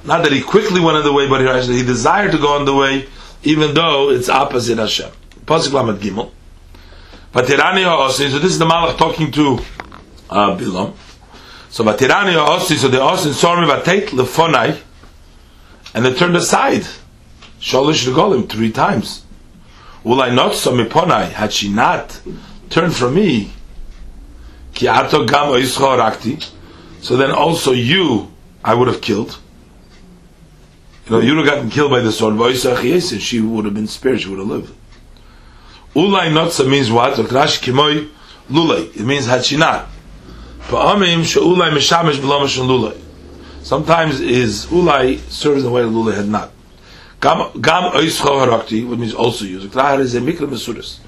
not 0.04 0.22
that 0.22 0.33
he 0.33 0.42
quickly 0.42 0.80
went 0.80 0.96
on 0.98 1.02
the 1.02 1.12
way, 1.12 1.28
but 1.28 1.40
he, 1.40 1.76
he 1.78 1.83
desired 1.83 2.33
to 2.33 2.38
go 2.38 2.54
on 2.54 2.66
the 2.66 2.74
way, 2.74 3.07
even 3.42 3.74
though 3.74 4.11
it's 4.11 4.28
opposite 4.28 4.78
Hashem. 4.78 5.11
Pasuk 5.46 5.72
Lamed 5.72 6.00
Gimel. 6.00 6.30
Vatirani 7.33 7.85
ha'osin, 7.85 8.30
so 8.30 8.38
this 8.38 8.52
is 8.52 8.59
the 8.59 8.66
Malach 8.66 8.96
talking 8.96 9.30
to 9.33 9.59
uh, 10.30 10.57
Bilam. 10.57 10.94
So 11.70 11.85
Vatirani 11.85 12.33
ha'osin, 12.33 12.76
so 12.76 12.88
the 12.88 12.98
osin 12.98 13.33
saw 13.33 13.61
me 13.61 13.66
vatet 13.66 14.09
lefonai, 14.09 14.78
and 15.94 16.04
they 16.04 16.14
turned 16.14 16.37
aside. 16.37 16.87
Sholish 17.61 18.07
regolim, 18.07 18.48
three 18.48 18.70
times. 18.70 19.24
Will 20.05 20.21
I 20.21 20.31
not 20.31 20.55
so 20.55 20.73
miponai? 20.73 21.31
Had 21.31 21.53
she 21.53 21.71
not 21.71 22.21
turned 22.69 22.95
from 22.95 23.14
me, 23.14 23.53
Ki 24.75 24.88
ato 24.88 25.25
gam 25.25 25.51
oischo 25.51 25.97
rakti. 25.97 26.51
So 27.01 27.17
then 27.17 27.31
also 27.31 27.73
you, 27.73 28.31
I 28.62 28.75
would 28.75 28.88
have 28.88 29.01
killed. 29.01 29.38
You 31.07 31.12
know, 31.12 31.21
you 31.21 31.37
would 31.37 31.47
have 31.47 31.55
gotten 31.55 31.71
killed 31.71 31.90
by 31.90 32.01
the 32.01 32.11
sword. 32.12 32.35
And 32.35 33.23
she 33.23 33.40
would 33.40 33.64
have 33.64 33.75
been 33.75 33.87
spared. 33.87 34.23
She 34.23 34.29
would 34.29 34.38
have 34.38 34.49
lived. 34.49 34.75
Ulay 35.95 36.33
notza 36.33 36.69
means 36.69 36.90
what? 36.90 37.14
Rashi 37.14 37.62
kimoy 37.62 38.09
lulay. 38.51 38.95
It 38.97 39.05
means 39.05 39.27
had 39.27 39.45
she 39.45 39.57
not. 39.57 39.87
Pa'amim 40.62 41.25
she'ulay 41.25 41.71
mishamish 41.71 42.17
b'lomash 42.17 42.59
lulay. 42.59 42.99
Sometimes 43.62 44.21
is 44.21 44.67
ulay 44.67 45.19
serves 45.31 45.59
in 45.59 45.64
the 45.64 45.71
way 45.71 45.83
lulay 45.83 46.17
had 46.17 46.27
not. 46.27 46.51
Gam 47.25 47.59
gam 47.59 47.85
oischo 47.95 48.29
harakti, 48.45 48.87
which 48.87 48.99
means 48.99 49.15
also 49.15 49.47
used. 49.47 49.71
Krahar 49.71 50.01
is 50.01 50.15
a 50.15 50.21
mikra 50.21 50.47
mesuris. 50.47 50.99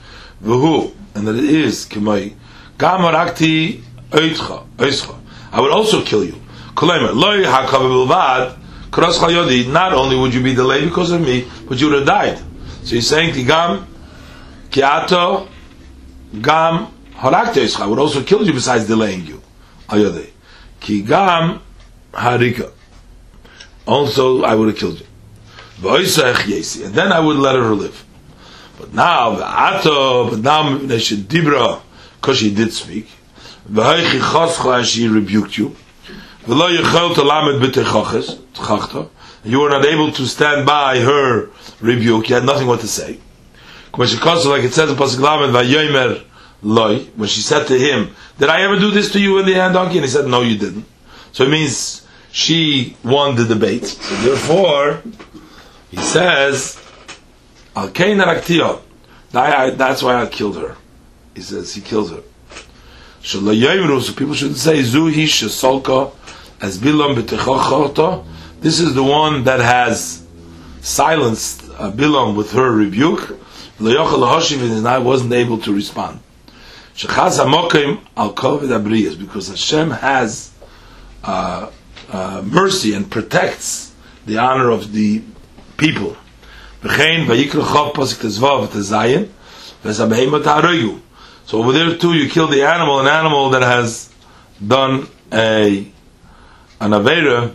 V'hu, 0.43 0.95
and 1.15 1.29
that 1.29 1.37
it 1.37 1.45
is 1.45 1.85
kimoy. 1.85 2.35
Gam 2.79 3.01
harakti 3.01 3.83
oischa. 4.09 5.19
I 5.53 5.61
would 5.61 5.73
also 5.73 6.03
kill 6.03 6.25
you. 6.25 6.41
Kolemer, 6.75 7.15
loy 7.15 7.45
hakav 7.45 7.83
bilvad, 7.83 8.59
chayodi, 8.91 9.71
not 9.71 9.93
only 9.93 10.17
would 10.17 10.33
you 10.33 10.43
be 10.43 10.55
delayed 10.55 10.89
because 10.89 11.11
of 11.11 11.21
me, 11.21 11.47
but 11.69 11.79
you 11.79 11.91
would 11.91 11.99
have 11.99 12.07
died. 12.07 12.39
So 12.83 12.95
he's 12.95 13.07
saying, 13.07 13.35
Tigam, 13.35 13.85
kiato, 14.71 15.47
gam, 16.41 16.87
harakte 17.13 17.79
I 17.79 17.87
would 17.87 17.99
also 17.99 18.23
kill 18.23 18.43
you 18.47 18.55
besides 18.55 18.87
delaying 18.87 19.27
you. 19.27 19.43
Ayode. 19.91 20.31
Ki 20.81 21.03
gam, 21.03 21.61
harika. 22.13 22.73
Also, 23.87 24.45
I 24.45 24.55
would 24.55 24.69
have 24.69 24.79
killed 24.79 25.01
you. 25.01 25.07
And 25.83 26.95
then 26.95 27.13
I 27.13 27.21
would 27.21 27.37
let 27.37 27.55
her 27.55 27.75
live. 27.75 28.05
But 28.79 28.95
now, 28.95 29.41
ato, 29.43 30.31
but 30.31 30.41
now, 30.41 30.79
dibra, 30.79 31.83
because 32.21 32.39
she 32.39 32.55
did 32.55 32.73
speak. 32.73 33.09
V'haychi 33.71 34.21
choscha 34.21 34.81
as 34.81 34.89
she 34.89 35.09
rebuked 35.09 35.57
you. 35.59 35.77
V'lo 36.45 36.77
yichol 36.77 37.15
talamed 37.15 37.61
b'techoches, 37.61 38.39
tchachta. 38.55 39.09
You 39.45 39.61
were 39.61 39.71
not 39.71 39.85
able 39.85 40.13
to 40.13 40.27
stand 40.27 40.67
by 40.67 40.99
her 41.01 41.51
rebuke. 41.81 42.29
You 42.29 42.35
had 42.37 42.45
nothing 42.45 42.67
what 42.67 42.81
to 42.81 42.89
say. 42.89 43.19
When 43.95 44.09
she 44.09 44.19
calls 44.19 44.47
like 44.47 44.65
it 44.65 44.73
says 44.73 44.91
in 44.91 44.97
Pasuk 44.97 45.21
Lamed, 45.21 45.55
Vayomer 45.55 46.23
loy, 46.63 47.05
when 47.17 47.29
she 47.29 47.41
said 47.41 47.67
to 47.69 47.79
him, 47.79 48.15
did 48.39 48.49
I 48.49 48.63
ever 48.63 48.79
do 48.79 48.91
this 48.91 49.13
to 49.13 49.21
you 49.21 49.39
in 49.39 49.47
the 49.47 49.55
hand 49.55 49.75
donkey? 49.75 49.97
And 49.99 50.05
he 50.05 50.11
said, 50.11 50.27
no, 50.27 50.43
you 50.43 50.59
didn't. 50.59 50.85
So 51.33 51.45
it 51.45 51.51
means 51.51 52.07
she 52.33 52.97
won 53.05 53.37
the 53.37 53.45
debate. 53.45 53.87
So 53.87 54.15
therefore, 54.17 55.03
he 55.91 55.97
says, 55.99 56.83
Al 57.75 57.89
That's 57.89 58.33
why 60.03 60.23
I 60.23 60.27
killed 60.27 60.59
her. 60.59 60.77
He 61.35 61.41
says 61.43 61.75
he 61.75 61.81
kills 61.81 62.11
her. 62.11 62.23
So 63.23 63.41
people 64.15 64.35
shouldn't 64.35 64.59
say 64.59 64.83
Zuhi 64.83 65.25
Shesolka 65.25 66.13
as 66.61 66.79
Bilam 66.79 67.17
b'techochota. 67.17 68.25
This 68.61 68.81
is 68.81 68.95
the 68.95 69.03
one 69.03 69.45
that 69.45 69.61
has 69.61 70.27
silenced 70.81 71.65
uh, 71.79 71.91
Bilam 71.91 72.37
with 72.37 72.53
her 72.53 72.73
rebuke. 72.73 73.39
And 73.79 74.89
I 74.89 74.99
wasn't 74.99 75.35
able 75.35 75.59
to 75.59 75.75
respond. 75.75 76.21
Shechaz 76.95 77.39
hamokim 77.39 78.01
al 78.17 78.33
kovid 78.33 79.19
because 79.19 79.49
Hashem 79.49 79.91
has 79.91 80.51
uh, 81.23 81.71
uh, 82.11 82.43
mercy 82.47 82.95
and 82.95 83.11
protects 83.11 83.93
the 84.25 84.39
honor 84.39 84.71
of 84.71 84.93
the 84.93 85.23
people. 85.77 86.17
V'chein 86.83 87.27
chov 87.27 87.95
posik 87.95 88.21
tezvav 88.23 88.69
tezayin 88.69 89.31
so 91.45 91.59
over 91.63 91.73
there 91.73 91.97
too, 91.97 92.15
you 92.15 92.29
kill 92.29 92.49
the 92.49 92.63
animal, 92.63 93.01
an 93.01 93.07
animal 93.07 93.51
that 93.51 93.63
has 93.63 94.13
done 94.67 95.07
a 95.33 95.87
an 96.81 96.91
avera 96.91 97.55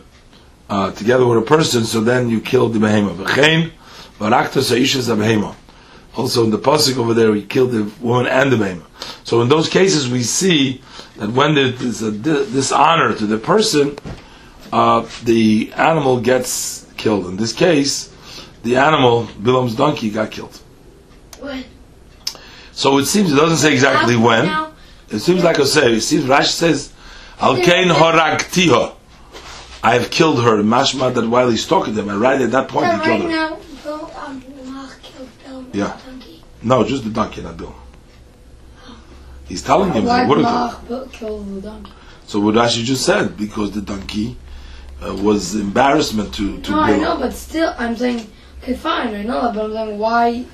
uh, 0.69 0.91
together 0.91 1.25
with 1.25 1.39
a 1.39 1.41
person. 1.41 1.83
So 1.83 1.99
then 1.99 2.29
you 2.29 2.39
kill 2.39 2.69
the 2.69 2.79
behema. 2.79 3.15
V'chein 3.15 3.71
v'arakta 4.17 4.61
sa'ishes 4.61 5.13
behema. 5.13 5.55
Also 6.15 6.45
in 6.45 6.51
the 6.51 6.57
pasuk 6.57 6.97
over 6.97 7.13
there, 7.13 7.31
we 7.31 7.43
killed 7.43 7.71
the 7.71 7.91
woman 7.99 8.27
and 8.27 8.49
the 8.51 8.55
behema. 8.55 8.85
So 9.25 9.41
in 9.41 9.49
those 9.49 9.67
cases, 9.67 10.09
we 10.09 10.23
see 10.23 10.81
that 11.17 11.31
when 11.31 11.55
there 11.55 11.65
is 11.65 12.01
a 12.01 12.11
dishonor 12.11 13.13
to 13.15 13.25
the 13.25 13.37
person, 13.37 13.97
uh, 14.71 15.05
the 15.23 15.73
animal 15.73 16.21
gets 16.21 16.87
killed. 16.95 17.25
In 17.25 17.35
this 17.35 17.51
case, 17.51 18.10
the 18.63 18.77
animal, 18.77 19.27
Bilam's 19.41 19.75
donkey, 19.75 20.09
got 20.09 20.31
killed. 20.31 20.59
What? 21.39 21.65
So 22.71 22.97
it 22.97 23.05
seems 23.05 23.31
it 23.31 23.35
doesn't 23.35 23.57
say 23.57 23.73
exactly 23.73 24.15
when. 24.15 24.45
It 25.09 25.19
seems 25.19 25.43
like 25.43 25.59
I 25.59 25.65
say. 25.65 25.93
It 25.93 26.01
seems 26.01 26.23
Rashi 26.25 26.51
says, 26.53 26.93
"Al 27.39 27.55
kain 27.57 27.89
horagtiha." 27.89 28.95
I 29.83 29.95
have 29.95 30.11
killed 30.11 30.43
her. 30.43 30.61
Mashma 30.61 31.13
that 31.13 31.27
while 31.27 31.49
he's 31.49 31.67
talking 31.67 31.95
to 31.95 32.01
them, 32.01 32.09
and 32.09 32.21
right 32.21 32.39
at 32.39 32.51
that 32.51 32.67
point 32.69 32.93
he 32.93 32.99
killed 33.01 33.31
her. 33.31 33.57
Um, 35.47 35.71
yeah. 35.73 35.97
No, 36.61 36.83
just 36.83 37.03
the 37.03 37.09
donkey, 37.09 37.41
not 37.41 37.57
Bill. 37.57 37.75
He's 39.47 39.63
telling 39.63 39.91
him 39.91 40.05
Why 40.05 40.25
what 40.25 41.11
kill 41.11 41.39
the 41.43 41.61
donkey? 41.61 41.91
So 42.27 42.39
what 42.39 42.55
Rashi 42.55 42.83
just 42.83 43.05
said, 43.05 43.35
because 43.35 43.71
the 43.71 43.81
donkey 43.81 44.37
uh, 45.03 45.13
was 45.15 45.55
embarrassment 45.55 46.33
to 46.35 46.61
to 46.61 46.71
No, 46.71 46.85
Bill. 46.85 46.95
I 46.95 46.97
know, 46.99 47.17
but 47.19 47.33
still, 47.33 47.73
I'm 47.77 47.97
saying, 47.97 48.29
okay, 48.61 48.73
fine, 48.75 49.15
I 49.15 49.23
know 49.23 49.41
that, 49.41 49.55
but 49.55 49.65
I'm 49.65 49.73
saying, 49.73 49.99
why 49.99 50.45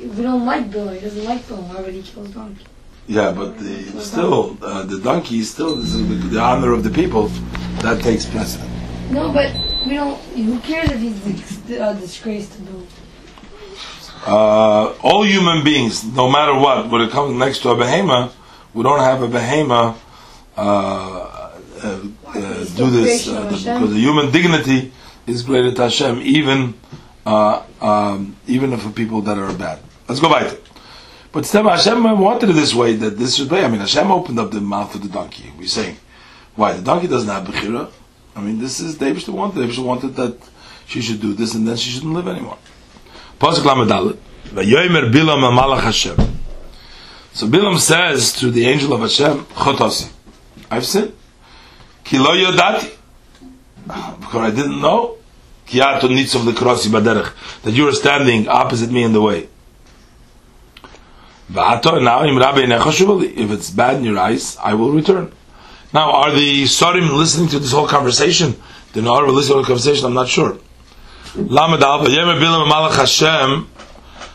we 0.00 0.22
don't 0.22 0.46
like 0.46 0.70
Bill. 0.70 0.88
He 0.88 1.00
doesn't 1.00 1.24
like 1.24 1.46
Bill. 1.46 1.58
Why 1.58 1.82
would 1.82 1.94
he 1.94 2.02
kill 2.02 2.24
his 2.24 2.34
donkey? 2.34 2.64
Yeah, 3.06 3.32
but 3.32 3.58
the, 3.58 4.00
still, 4.00 4.56
uh, 4.62 4.84
the 4.84 4.98
donkey 5.00 5.40
is 5.40 5.50
still 5.50 5.76
the, 5.76 5.98
the, 6.28 6.40
honor 6.40 6.72
of 6.72 6.84
the 6.84 6.90
people. 6.90 7.26
That 7.82 8.00
takes 8.02 8.24
precedent. 8.24 8.70
No, 9.10 9.32
but 9.32 9.52
we 9.84 9.94
don't. 9.94 10.16
Who 10.20 10.60
cares 10.60 10.90
if 10.90 11.00
he's 11.00 11.70
a 11.78 11.82
uh, 11.82 11.92
disgrace 11.94 12.48
to 12.54 12.62
Bill? 12.62 12.86
Uh, 14.26 14.92
all 15.02 15.24
human 15.24 15.64
beings, 15.64 16.04
no 16.04 16.30
matter 16.30 16.54
what, 16.54 16.90
when 16.90 17.00
it 17.00 17.10
comes 17.10 17.34
next 17.36 17.60
to 17.60 17.70
a 17.70 17.74
behema, 17.74 18.30
we 18.74 18.82
don't 18.82 19.00
have 19.00 19.22
a 19.22 19.28
behema 19.28 19.96
uh, 20.56 20.60
uh, 20.60 22.00
uh 22.26 22.64
do 22.76 22.90
this 22.90 23.26
because 23.26 23.64
the 23.64 23.98
human 23.98 24.30
dignity 24.30 24.92
is 25.26 25.42
greater 25.42 25.72
to 25.72 25.82
Hashem, 25.82 26.20
even 26.20 26.74
um, 27.26 28.36
even 28.46 28.76
for 28.76 28.90
people 28.90 29.22
that 29.22 29.38
are 29.38 29.52
bad. 29.52 29.80
Let's 30.08 30.20
go 30.20 30.28
by 30.28 30.46
it. 30.46 30.62
But 31.32 31.46
Hashem 31.46 32.02
wanted 32.18 32.50
it 32.50 32.54
this 32.54 32.74
way, 32.74 32.94
that 32.94 33.16
this 33.16 33.36
should 33.36 33.48
be. 33.48 33.58
I 33.58 33.68
mean, 33.68 33.80
Hashem 33.80 34.10
opened 34.10 34.40
up 34.40 34.50
the 34.50 34.60
mouth 34.60 34.94
of 34.94 35.02
the 35.02 35.08
donkey. 35.08 35.52
We're 35.56 35.68
saying, 35.68 35.96
why? 36.56 36.72
The 36.72 36.82
donkey 36.82 37.06
doesn't 37.06 37.28
have 37.28 37.46
Bechira. 37.46 37.90
I 38.34 38.40
mean, 38.40 38.58
this 38.58 38.80
is, 38.80 38.98
David 38.98 39.28
wanted. 39.28 39.60
David 39.60 39.78
wanted 39.78 40.16
that 40.16 40.36
she 40.86 41.00
should 41.00 41.20
do 41.20 41.34
this 41.34 41.54
and 41.54 41.68
then 41.68 41.76
she 41.76 41.90
shouldn't 41.90 42.12
live 42.12 42.26
anymore. 42.26 42.58
So 43.40 43.52
Bilam 47.46 47.78
says 47.78 48.32
to 48.34 48.50
the 48.50 48.66
angel 48.66 48.92
of 48.92 49.00
Hashem, 49.00 49.46
I've 50.70 50.84
sinned. 50.84 51.14
Kilo 52.02 52.32
Yodati. 52.32 52.96
Because 53.86 54.34
I 54.34 54.50
didn't 54.50 54.80
know. 54.80 55.16
That 55.72 57.72
you 57.72 57.88
are 57.88 57.92
standing 57.92 58.48
opposite 58.48 58.90
me 58.90 59.02
in 59.02 59.12
the 59.12 59.20
way. 59.20 59.48
If 61.52 63.50
it's 63.50 63.70
bad 63.70 63.96
in 63.96 64.04
your 64.04 64.18
eyes, 64.18 64.56
I 64.62 64.74
will 64.74 64.92
return. 64.92 65.32
Now, 65.92 66.12
are 66.12 66.32
the 66.32 66.64
Sarim 66.64 67.16
listening 67.16 67.48
to 67.48 67.58
this 67.58 67.72
whole 67.72 67.88
conversation? 67.88 68.54
The 68.92 69.00
Nahar 69.00 69.26
will 69.26 69.34
listen 69.34 69.56
to 69.56 69.62
the 69.62 69.66
conversation, 69.66 70.06
I'm 70.06 70.14
not 70.14 70.28
sure. 70.28 70.58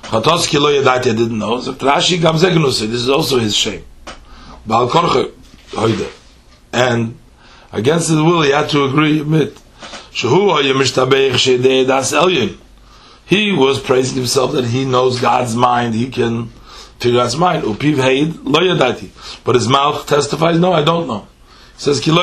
Chatoski 0.10 0.60
lo 0.60 0.72
yadati, 0.72 1.12
I 1.12 1.16
didn't 1.16 1.38
know. 1.38 1.60
So 1.62 1.74
Rashi 1.74 2.20
Gamzegnuse, 2.20 2.82
this 2.82 3.02
is 3.02 3.10
also 3.10 3.40
his 3.40 3.56
shame. 3.56 3.84
Baal 4.66 4.88
Korche, 4.88 5.32
Hoide. 5.72 6.10
And 6.72 7.18
against 7.72 8.10
his 8.10 8.22
will, 8.22 8.44
he 8.44 8.52
had 8.52 8.70
to 8.70 8.86
agree, 8.86 9.22
admit. 9.22 9.58
He 10.18 10.28
was 13.52 13.82
praising 13.82 14.16
himself 14.16 14.54
that 14.54 14.64
he 14.66 14.86
knows 14.86 15.20
God's 15.20 15.58
mind, 15.58 15.94
he 15.94 16.10
can 16.10 16.54
to 17.00 17.12
God's 17.12 17.36
mind. 17.36 17.64
Upiv. 17.64 19.44
But 19.44 19.56
his 19.56 19.68
mouth 19.68 20.08
testifies, 20.08 20.58
no, 20.58 20.72
I 20.72 20.84
don't 20.84 21.08
know. 21.08 21.28
He 21.76 21.82
says 21.82 22.00
ki. 22.00 22.16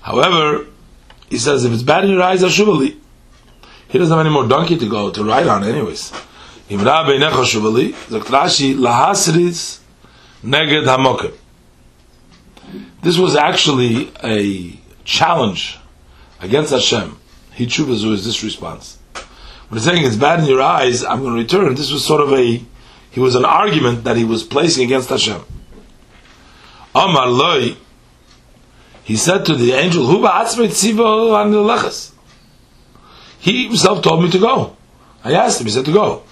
However, 0.00 0.68
he 1.28 1.36
says 1.36 1.66
if 1.66 1.72
it's 1.72 1.82
bad 1.82 2.04
in 2.04 2.12
your 2.12 2.22
eyes, 2.22 2.42
ashuvali. 2.42 2.96
He 3.88 3.98
doesn't 3.98 4.16
have 4.16 4.24
any 4.24 4.32
more 4.32 4.48
donkey 4.48 4.78
to 4.78 4.88
go 4.88 5.10
to 5.10 5.22
ride 5.22 5.48
on, 5.48 5.64
anyways. 5.64 6.12
Neged. 10.42 11.32
This 13.02 13.18
was 13.18 13.36
actually 13.36 14.10
a 14.22 14.78
challenge 15.04 15.79
against 16.40 16.72
Hashem. 16.72 17.18
He 17.52 17.66
tshuva 17.66 18.12
is 18.12 18.24
this 18.24 18.42
response. 18.42 18.98
When 19.68 19.78
he's 19.78 19.84
saying 19.84 20.04
it's 20.04 20.16
bad 20.16 20.40
in 20.40 20.46
your 20.46 20.62
eyes, 20.62 21.04
I'm 21.04 21.20
going 21.20 21.34
to 21.34 21.40
return. 21.40 21.74
This 21.74 21.92
was 21.92 22.04
sort 22.04 22.20
of 22.20 22.32
a, 22.32 22.62
he 23.10 23.20
was 23.20 23.34
an 23.34 23.44
argument 23.44 24.04
that 24.04 24.16
he 24.16 24.24
was 24.24 24.42
placing 24.42 24.84
against 24.84 25.08
Hashem. 25.08 25.42
Amar 26.94 27.28
loy, 27.28 27.76
he 29.04 29.16
said 29.16 29.44
to 29.46 29.54
the 29.54 29.72
angel, 29.72 30.06
Hu 30.06 30.18
ba'atzmei 30.18 30.68
tziva 30.68 31.40
an 31.44 31.52
lechas. 31.52 32.12
He 33.38 33.66
himself 33.68 34.02
told 34.02 34.22
me 34.22 34.30
to 34.30 34.38
go. 34.38 34.76
I 35.22 35.34
asked 35.34 35.60
him, 35.60 35.66
he 35.66 35.72
said 35.72 35.84
to 35.84 35.92
go. 35.92 36.22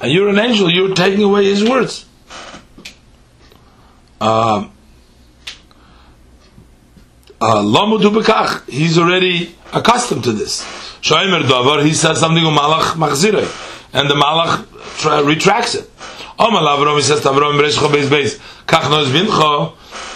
And 0.00 0.12
you're 0.12 0.28
an 0.28 0.38
angel, 0.38 0.70
you're 0.70 0.94
taking 0.94 1.22
away 1.22 1.44
his 1.44 1.62
words. 1.62 2.06
Um, 4.20 4.72
uh, 7.40 8.62
he's 8.68 8.98
already 8.98 9.54
accustomed 9.72 10.24
to 10.24 10.32
this. 10.32 10.62
Shoimer 11.02 11.46
Dover, 11.48 11.84
he 11.84 11.92
says 11.92 12.18
something 12.18 12.44
on 12.44 12.56
Malach 12.56 12.94
Machzire, 12.94 13.46
and 13.92 14.10
the 14.10 14.14
Malach 14.14 14.66
tra- 14.98 15.22
retracts 15.22 15.74
it. 15.74 15.90
Omal 16.38 16.66
Avram, 16.66 16.96
he 16.96 17.02
says 17.02 17.20
to 17.20 17.28
Avram, 17.28 17.58
Bereshcho 17.60 17.88
Beis 17.88 18.08
Beis, 18.08 18.38
Kach 18.66 18.82
Noz 18.90 19.06
Vincho, 19.06 19.74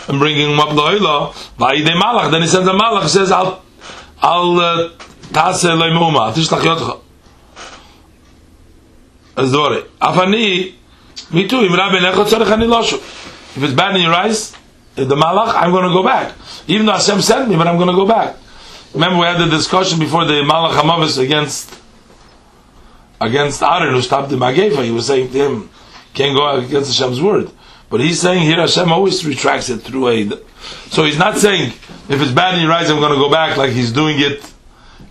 and 0.09 0.19
bringing 0.19 0.51
him 0.51 0.61
up 0.61 0.71
Lo'ila, 0.71 1.33
Va'idei 1.59 1.99
Malach, 2.01 2.31
then 2.31 2.43
he 2.43 2.49
sends 2.49 2.69
a 2.69 2.73
Malach, 2.73 3.03
he 3.03 3.09
says, 3.09 3.31
Al, 3.31 3.63
Al, 4.23 4.59
uh, 4.59 4.89
Tase 5.31 5.79
Loi 5.79 5.91
Meuma, 5.91 6.33
Tishlach 6.33 6.61
Yotcha. 6.61 7.01
As 9.37 9.53
Dore. 9.53 9.85
Afani, 10.03 10.75
me 11.33 11.47
too, 11.47 11.61
Im 11.61 11.73
Rabbi 11.73 12.01
Necho 12.01 12.25
Tzorech 12.25 12.51
Ani 12.51 12.67
Loshu. 12.67 12.95
If 13.57 13.63
it's 13.63 13.75
bad 13.75 13.95
in 13.97 14.03
your 14.03 14.15
eyes, 14.15 14.55
the 14.95 15.17
Malach, 15.17 15.55
I'm 15.55 15.71
going 15.71 15.89
to 15.89 15.95
go 15.95 16.03
back. 16.03 16.35
Even 16.67 16.87
though 16.87 16.93
Hashem 16.93 17.21
sent 17.21 17.49
me, 17.49 17.57
but 17.57 17.67
I'm 17.67 17.77
going 17.77 17.89
to 17.89 17.95
go 17.95 18.07
back. 18.07 18.37
Remember, 18.93 19.19
we 19.21 19.27
had 19.27 19.39
the 19.39 19.49
discussion 19.49 19.99
before 19.99 20.25
the 20.25 20.43
Malach 20.43 20.73
Hamavis 20.73 21.23
against 21.23 21.79
against 23.21 23.63
Aaron 23.63 23.95
who 23.95 24.03
stopped 24.03 24.31
the 24.31 24.37
Magefa. 24.37 24.83
He 24.83 24.91
was 24.91 25.07
saying 25.07 25.31
to 25.33 25.39
him, 25.39 25.71
"Can't 26.15 26.37
go 26.37 26.59
against 26.59 26.99
Hashem's 26.99 27.23
word." 27.23 27.51
But 27.89 28.01
he's 28.01 28.21
saying 28.21 28.43
here 28.43 28.57
Hashem 28.57 28.91
always 28.91 29.25
retracts 29.25 29.69
it 29.69 29.79
through 29.79 30.09
a. 30.09 30.31
So 30.91 31.05
he's 31.05 31.19
not 31.19 31.39
saying 31.39 31.73
if 32.09 32.21
it's 32.21 32.33
bad 32.33 32.55
in 32.55 32.63
your 32.63 32.73
eyes, 32.73 32.91
I'm 32.91 32.99
going 32.99 33.13
to 33.13 33.19
go 33.19 33.31
back. 33.31 33.57
Like 33.57 33.71
he's 33.71 33.93
doing 33.93 34.17
it 34.19 34.53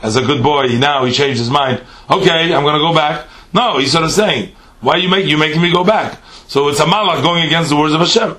as 0.02 0.16
a 0.16 0.22
good 0.22 0.44
boy. 0.44 0.68
Now 0.78 1.06
he 1.06 1.14
changed 1.14 1.40
his 1.40 1.50
mind. 1.50 1.82
Okay, 2.10 2.54
I'm 2.54 2.64
going 2.64 2.76
to 2.76 2.82
go 2.82 2.94
back. 2.94 3.28
No, 3.54 3.78
he's 3.78 3.92
sort 3.92 4.04
of 4.04 4.12
saying, 4.12 4.54
"Why 4.82 4.98
you 4.98 5.10
make 5.10 5.26
you 5.26 5.38
making 5.38 5.62
me 5.62 5.72
go 5.72 5.84
back?" 5.84 6.20
So 6.48 6.68
it's 6.68 6.80
a 6.80 6.86
malach 6.86 7.22
going 7.22 7.46
against 7.46 7.70
the 7.70 7.78
words 7.78 7.94
of 7.94 8.02
Hashem. 8.02 8.38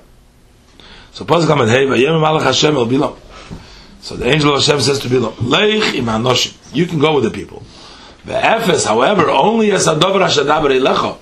So 1.13 1.25
Pasuk 1.25 1.47
Hamad 1.47 1.69
Hey, 1.69 1.87
Vayem 1.87 2.21
Malach 2.21 2.43
Hashem 2.43 2.77
El 2.77 2.87
Bilam. 2.87 3.17
So 4.01 4.17
the 4.17 4.27
angel 4.27 4.55
of 4.55 4.61
Hashem 4.61 4.81
says 4.81 4.99
to 5.01 5.09
Bilam, 5.09 5.33
Leich 5.35 5.95
im 5.95 6.07
Hanoshim. 6.07 6.57
You 6.75 6.87
can 6.87 6.99
go 6.99 7.15
with 7.15 7.25
the 7.25 7.31
people. 7.31 7.63
The 8.25 8.35
Ephes, 8.35 8.87
however, 8.87 9.29
only 9.29 9.73
as 9.73 9.87
Adover 9.87 10.21
Hashadaber 10.21 10.71
Elecha. 10.79 11.19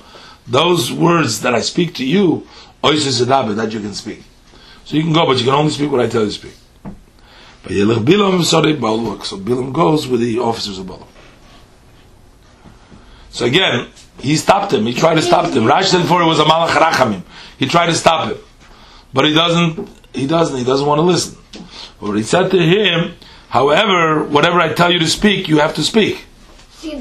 Those 0.47 0.93
words 0.93 1.41
that 1.43 1.55
I 1.55 1.61
speak 1.61 1.95
to 1.95 2.05
you, 2.05 2.47
Oisus 2.83 3.25
Adaber, 3.25 3.55
that 3.57 3.73
you 3.73 3.81
can 3.81 3.95
speak. 3.95 4.23
So 4.85 4.97
you 4.97 5.03
can 5.03 5.13
go, 5.13 5.27
but 5.27 5.39
you 5.39 5.45
can 5.45 5.55
only 5.55 5.71
speak 5.71 5.91
what 5.91 6.01
I 6.01 6.07
tell 6.07 6.23
you 6.23 6.29
to 6.29 6.33
speak. 6.33 6.55
But 6.83 7.73
Yelech 7.73 8.05
Bilam 8.05 8.43
Sorry 8.45 8.75
Baluk. 8.75 9.25
So 9.25 9.39
Bilam 9.39 9.73
goes 9.73 10.07
with 10.07 10.21
the 10.21 10.39
officers 10.39 10.79
of 10.79 10.87
Balaam. 10.87 11.09
So 13.31 13.45
again, 13.45 13.89
he 14.21 14.37
stopped 14.37 14.73
him. 14.73 14.87
He 14.87 14.95
tried 14.95 15.15
to 15.15 15.23
stop 15.23 15.47
him. 15.47 15.65
Rashi 15.65 15.85
said 15.85 16.03
before 16.03 16.23
it 16.23 16.27
was 16.27 16.41
a 16.41 16.45
Malach 16.45 16.69
Rachamim. 16.69 17.23
He 17.59 17.67
tried 17.67 17.87
to 17.87 17.95
stop 17.95 18.31
him. 18.31 18.39
But 19.13 19.25
he 19.25 19.35
doesn't, 19.35 19.89
he 20.13 20.27
doesn't, 20.27 20.57
he 20.57 20.65
doesn't 20.65 20.87
want 20.87 20.99
to 20.99 21.03
listen. 21.03 21.39
But 22.01 22.15
he 22.15 22.23
said 22.23 22.51
to 22.51 22.59
him, 22.59 23.15
however, 23.49 24.25
whatever 24.25 24.61
I 24.61 24.75
tell 24.75 24.93
you 24.93 24.99
to 24.99 25.09
speak, 25.09 25.49
you 25.49 25.59
have 25.59 25.75
to 25.75 25.83
speak. 25.83 26.25
On 26.85 26.93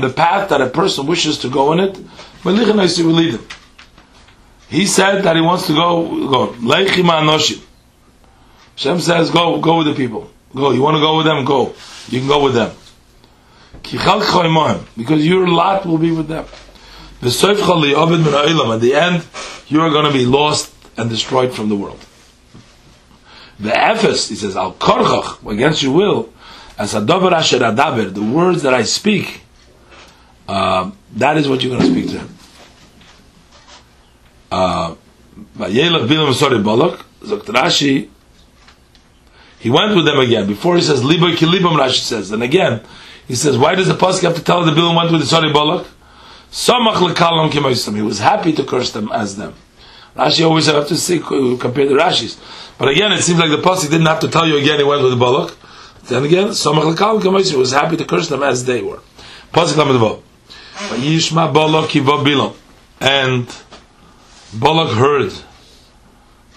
the 0.00 0.12
path 0.14 0.48
that 0.48 0.60
a 0.60 0.66
person 0.66 1.06
wishes 1.06 1.38
to 1.38 1.48
go 1.48 1.72
in 1.72 1.80
it, 1.80 1.98
will 2.44 2.54
lead 2.54 3.34
him. 3.34 3.44
He 4.68 4.86
said 4.86 5.22
that 5.22 5.34
he 5.36 5.42
wants 5.42 5.66
to 5.66 5.74
go, 5.74 6.28
go. 6.28 6.54
Hashem 8.76 9.00
says, 9.00 9.30
go, 9.30 9.58
go 9.60 9.78
with 9.78 9.88
the 9.88 9.94
people. 9.94 10.30
Go. 10.54 10.70
You 10.70 10.82
want 10.82 10.96
to 10.96 11.00
go 11.00 11.16
with 11.16 11.26
them? 11.26 11.44
Go. 11.44 11.74
You 12.08 12.20
can 12.20 12.28
go 12.28 12.44
with 12.44 12.54
them. 12.54 12.70
Because 14.96 15.26
your 15.26 15.48
lot 15.48 15.86
will 15.86 15.98
be 15.98 16.10
with 16.10 16.28
them. 16.28 16.44
At 17.20 17.30
the 18.80 18.94
end, 18.94 19.26
you 19.68 19.80
are 19.80 19.90
going 19.90 20.06
to 20.06 20.12
be 20.12 20.24
lost 20.24 20.72
and 20.96 21.10
destroyed 21.10 21.52
from 21.52 21.68
the 21.68 21.76
world. 21.76 21.98
The 23.60 23.76
Ephes, 23.76 24.28
he 24.28 24.36
says, 24.36 24.56
al 24.56 24.74
korchach, 24.74 25.50
against 25.50 25.82
your 25.82 25.92
will, 25.92 26.32
as 26.78 26.94
a 26.94 27.04
dover 27.04 27.34
asher 27.34 27.58
adaber, 27.58 28.14
the 28.14 28.22
words 28.22 28.62
that 28.62 28.72
I 28.72 28.84
speak, 28.84 29.42
uh, 30.46 30.92
that 31.16 31.36
is 31.36 31.48
what 31.48 31.62
you're 31.62 31.76
going 31.76 31.92
to 31.92 31.92
speak 31.92 32.10
to 32.12 32.18
him. 32.20 32.34
Uh, 34.50 34.94
he 39.60 39.70
went 39.70 39.96
with 39.96 40.04
them 40.04 40.18
again. 40.20 40.46
Before 40.46 40.76
he 40.76 40.82
says, 40.82 41.04
Liba 41.04 41.32
kilibam, 41.32 41.76
Rashi 41.76 42.00
says. 42.00 42.30
And 42.30 42.42
again, 42.42 42.80
he 43.28 43.36
says, 43.36 43.56
why 43.56 43.76
does 43.76 43.86
the 43.86 43.94
Pasuk 43.94 44.22
have 44.22 44.34
to 44.34 44.42
tell 44.42 44.64
the 44.64 44.72
Bilam 44.72 44.96
went 44.96 45.12
with 45.12 45.20
the 45.20 45.26
sorry 45.26 45.52
balak? 45.52 45.86
Samach 46.50 46.96
lekalam 46.96 47.50
kimoisam. 47.50 47.94
He 47.94 48.02
was 48.02 48.18
happy 48.18 48.52
to 48.54 48.64
curse 48.64 48.90
them 48.90 49.12
as 49.12 49.36
them. 49.36 49.54
Rashi 50.16 50.44
always 50.44 50.66
have 50.66 50.88
to 50.88 50.96
see, 50.96 51.20
compare 51.20 51.86
the 51.86 51.94
Rashis. 51.94 52.36
But 52.78 52.88
again, 52.88 53.12
it 53.12 53.22
seems 53.22 53.38
like 53.38 53.50
the 53.50 53.58
Pasuk 53.58 53.90
didn't 53.90 54.06
have 54.06 54.20
to 54.20 54.28
tell 54.28 54.48
you 54.48 54.56
again 54.56 54.78
he 54.78 54.84
went 54.84 55.02
with 55.02 55.12
the 55.12 55.16
balak. 55.16 55.54
Then 56.04 56.24
again, 56.24 56.48
Samach 56.48 56.94
lekalam 56.94 57.20
kimoisam. 57.20 57.50
He 57.52 57.56
was 57.56 57.70
happy 57.70 57.96
to 57.96 58.04
curse 58.04 58.28
them 58.28 58.42
as 58.42 58.64
they 58.64 58.82
were. 58.82 59.00
Pasuk 59.52 59.76
lamed 59.76 60.22
Yishma 61.00 61.52
balak 61.52 61.90
kiva 61.90 62.12
Bilam. 62.12 62.56
And 63.00 63.46
Balak 64.54 64.96
heard 64.96 65.32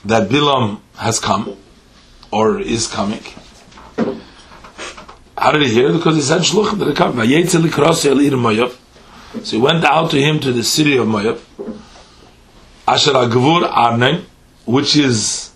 that 0.06 0.30
Bilam 0.30 0.80
has 0.96 1.20
come 1.20 1.58
or 2.32 2.60
is 2.60 2.88
coming. 2.88 3.22
How 5.42 5.50
did 5.50 5.64
he 5.64 5.74
hear? 5.74 5.92
Because 5.92 6.16
he 6.16 6.22
said 6.22 6.42
shluchim 6.42 6.78
that 6.78 6.96
come. 6.96 7.16
So 9.44 9.56
he 9.58 9.58
went 9.58 9.84
out 9.84 10.12
to 10.12 10.22
him 10.22 10.40
to 10.40 10.52
the 10.52 10.64
city 10.64 10.98
of 10.98 11.08
Moab, 11.08 11.42
Asher 12.88 13.14
Agvur 13.14 13.68
Arnen, 13.68 14.26
which 14.66 14.96
is 14.96 15.52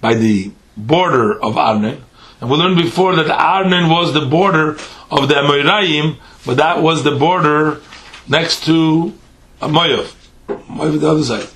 by 0.00 0.14
the 0.14 0.52
border 0.74 1.38
of 1.38 1.56
Arnen. 1.56 2.00
And 2.40 2.48
we 2.48 2.56
learned 2.56 2.78
before 2.78 3.14
that 3.16 3.26
Arnen 3.26 3.90
was 3.90 4.14
the 4.14 4.24
border 4.24 4.70
of 5.10 5.28
the 5.28 5.34
Amoraim, 5.34 6.16
but 6.46 6.56
that 6.56 6.80
was 6.80 7.04
the 7.04 7.14
border 7.14 7.82
next 8.26 8.64
to 8.64 9.12
Moab. 9.60 10.06
Moab 10.66 10.98
the 10.98 11.10
other 11.10 11.24
side. 11.24 11.48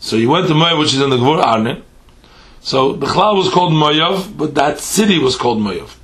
So 0.00 0.16
he 0.16 0.26
went 0.26 0.48
to 0.48 0.54
Moab, 0.54 0.80
which 0.80 0.92
is 0.92 1.00
in 1.00 1.10
the 1.10 1.18
Gvur 1.18 1.40
Arnen. 1.40 1.82
So 2.62 2.96
Bechlal 2.96 3.36
was 3.36 3.48
called 3.48 3.72
Moav, 3.72 4.36
but 4.36 4.56
that 4.56 4.80
city 4.80 5.20
was 5.20 5.36
called 5.36 5.60
Moav. 5.60 5.98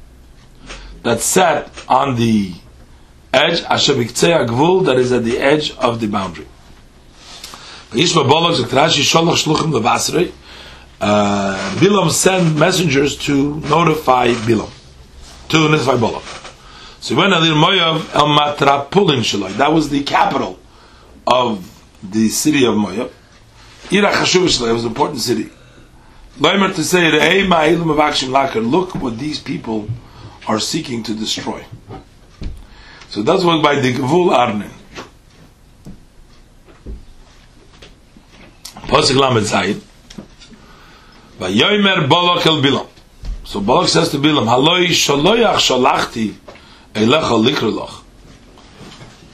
That 1.07 1.21
sat 1.21 1.71
on 1.89 2.17
the 2.17 2.53
edge, 3.33 3.61
Ashabiktzei 3.61 4.45
Agvul, 4.45 4.87
that 4.87 4.97
is 4.97 5.13
at 5.13 5.23
the 5.23 5.39
edge 5.39 5.71
of 5.77 6.01
the 6.01 6.09
boundary. 6.09 6.49
Uh, 11.01 11.77
Bilam 11.79 12.11
sent 12.11 12.59
messengers 12.59 13.17
to 13.19 13.55
notify 13.61 14.31
Bilam, 14.31 14.69
to 15.49 15.69
notify 15.69 15.97
Balak. 15.97 16.25
So 16.99 17.15
when 17.15 17.31
Alir 17.31 17.55
Moav 17.55 18.13
El 18.13 18.27
Matrapulin 18.27 19.21
Shalai, 19.21 19.57
that 19.59 19.73
was 19.73 19.89
the 19.91 20.03
capital 20.03 20.59
of 21.25 21.71
the 22.03 22.29
city 22.31 22.67
of 22.67 22.75
Moav. 22.75 23.13
Ira 23.93 24.11
Chashuv 24.11 24.43
was 24.43 24.61
an 24.61 24.89
important 24.89 25.21
city. 25.21 25.51
Leimer 26.41 26.75
to 26.75 26.83
say, 26.83 27.13
look 28.61 28.95
what 28.97 29.17
these 29.21 29.39
people 29.39 29.89
are 30.47 30.61
seeking 30.61 31.03
to 31.05 31.15
destroy. 31.15 31.65
So 33.09 33.23
that's 33.23 33.45
what 33.45 33.63
by 33.63 33.81
the 33.81 33.95
Gvul. 33.95 34.31
Pasuk 38.87 39.17
Lamed 39.19 39.47
Zayin. 39.47 39.81
Vayomer 41.39 42.09
Balak 42.09 42.47
el 42.47 42.63
Bilam. 42.63 42.87
So 43.45 43.61
Balak 43.61 43.89
says 43.89 44.11
to 44.11 44.19
Bilam, 44.19 44.47
Haloi 44.47 44.87
shaloyach 44.89 45.57
shalachti 45.57 46.35
elecha 46.95 47.45
likrolach. 47.45 48.03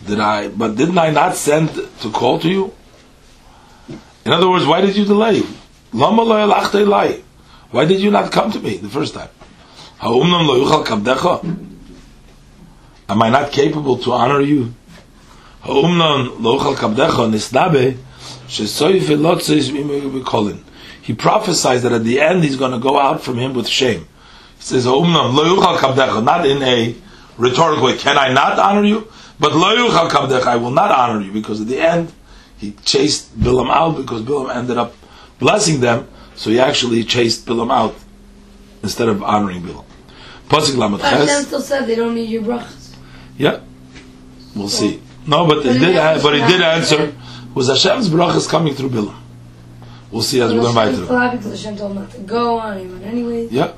Did 0.06 0.20
I, 0.20 0.48
but 0.48 0.74
didn't 0.74 0.98
I 0.98 1.10
not 1.10 1.36
send 1.36 1.70
to 2.00 2.10
call 2.10 2.38
to 2.40 2.48
you? 2.48 2.74
In 4.24 4.32
other 4.32 4.48
words, 4.48 4.66
why 4.66 4.80
did 4.80 4.96
you 4.96 5.04
delay? 5.04 5.42
Why 7.70 7.84
did 7.84 8.00
you 8.00 8.10
not 8.10 8.32
come 8.32 8.50
to 8.52 8.60
me 8.60 8.78
the 8.78 8.88
first 8.88 9.14
time? 9.14 9.28
Am 10.04 10.34
I 13.22 13.30
not 13.30 13.52
capable 13.52 13.98
to 13.98 14.12
honor 14.12 14.40
you? 14.40 14.74
He 15.64 15.70
prophesies 21.14 21.82
that 21.84 21.92
at 21.92 22.02
the 22.02 22.20
end 22.20 22.42
he's 22.42 22.56
going 22.56 22.72
to 22.72 22.80
go 22.80 22.98
out 22.98 23.22
from 23.22 23.38
him 23.38 23.54
with 23.54 23.68
shame. 23.68 24.08
He 24.56 24.62
says, 24.62 24.86
not 24.86 26.46
in 26.46 26.62
a 26.62 26.96
rhetorical 27.38 27.84
way, 27.84 27.96
can 27.96 28.18
I 28.18 28.32
not 28.32 28.58
honor 28.58 28.84
you? 28.84 29.06
But 29.38 29.54
lo 29.54 29.76
yuchal 29.76 30.44
I 30.44 30.56
will 30.56 30.72
not 30.72 30.90
honor 30.90 31.20
you 31.24 31.30
because 31.30 31.60
at 31.60 31.68
the 31.68 31.78
end 31.78 32.12
he 32.58 32.72
chased 32.84 33.38
Bilam 33.38 33.70
out 33.70 33.96
because 33.96 34.22
Bilam 34.22 34.52
ended 34.52 34.78
up 34.78 34.96
blessing 35.38 35.78
them, 35.78 36.08
so 36.34 36.50
he 36.50 36.58
actually 36.58 37.04
chased 37.04 37.46
Bilam 37.46 37.70
out 37.72 37.94
instead 38.82 39.08
of 39.08 39.22
honoring 39.22 39.62
Bilam. 39.62 39.84
Pasuk 40.52 40.76
Lamed 40.76 41.00
Hashem 41.00 41.26
Ches. 41.26 41.46
still 41.46 41.60
said 41.62 41.86
they 41.86 41.94
don't 41.94 42.14
need 42.14 42.28
your 42.28 42.42
brachas. 42.42 42.94
Yeah, 43.38 43.60
we'll 44.54 44.68
see. 44.68 45.00
No, 45.26 45.46
but 45.46 45.62
But 45.64 45.64
he 45.64 45.70
it 45.70 45.78
did. 45.78 45.94
happens 45.94 46.22
But 46.22 46.30
to 46.32 46.38
did 46.46 46.60
answer. 46.62 47.14
Was 47.54 47.68
Hashem's 47.68 48.08
brachas 48.08 48.48
coming 48.48 48.74
through 48.74 48.90
Bilam? 48.90 49.14
We'll 50.10 50.22
see 50.22 50.40
as 50.40 50.52
we 50.52 50.58
Hashem 50.58 50.74
weiter. 50.74 51.00
because 51.36 51.52
Hashem 51.62 51.76
told 51.78 51.92
him 51.92 51.98
not 52.02 52.10
to 52.12 52.18
go 52.20 52.58
on, 52.58 52.78
he 52.78 52.86
went 52.86 53.04
anyways. 53.04 53.50
Yeah. 53.50 53.72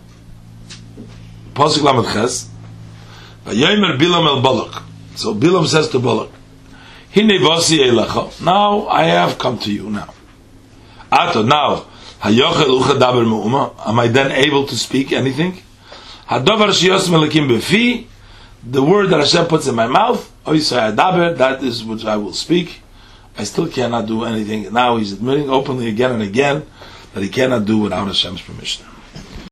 Pasuk 1.55 1.83
Lamed 1.83 2.07
Ches. 2.13 2.49
Vayomer 3.47 3.97
Bilam 3.99 4.27
el 4.27 4.43
Balak. 4.43 4.83
So 5.17 5.35
Bilam 5.35 5.67
says 5.67 5.89
to 5.91 5.99
Balak, 6.01 6.31
Hine 7.15 7.39
vasi 7.41 7.79
elecha. 7.79 8.41
Now 8.45 8.89
I 8.89 9.05
have 9.05 9.39
come 9.39 9.59
to 9.61 9.73
you 9.73 9.91
now. 9.91 10.13
Ato 11.13 11.43
now. 11.43 11.87
Hayochel 12.21 12.81
ucha 12.81 12.99
daber 12.99 13.25
me'uma. 13.25 13.73
Am 13.87 13.99
I 14.01 14.09
then 14.09 14.33
able 14.33 14.67
to 14.67 14.77
speak 14.77 15.13
anything? 15.13 15.61
Hadovar 16.29 16.69
shiyos 16.71 17.09
melekim 17.09 17.49
befi. 17.49 18.07
The 18.63 18.83
word 18.83 19.09
that 19.11 19.21
Hashem 19.21 19.47
puts 19.47 19.67
in 19.67 19.75
my 19.75 19.87
mouth. 19.87 20.33
Oisai 20.47 20.95
adaber. 20.95 21.37
That 21.37 21.63
is 21.63 21.85
what 21.85 22.05
I 22.05 22.17
will 22.17 22.33
speak. 22.33 22.81
I 23.37 23.45
still 23.45 23.69
cannot 23.69 24.07
do 24.07 24.25
anything. 24.25 24.73
Now 24.73 24.97
he's 24.97 25.13
admitting 25.13 25.51
openly 25.51 25.89
again 25.89 26.13
and 26.13 26.23
again 26.23 26.65
that 27.13 27.23
he 27.23 27.29
cannot 27.29 27.65
do 27.65 27.79
without 27.79 28.07
Hashem's 28.07 28.41
permission. 28.41 28.87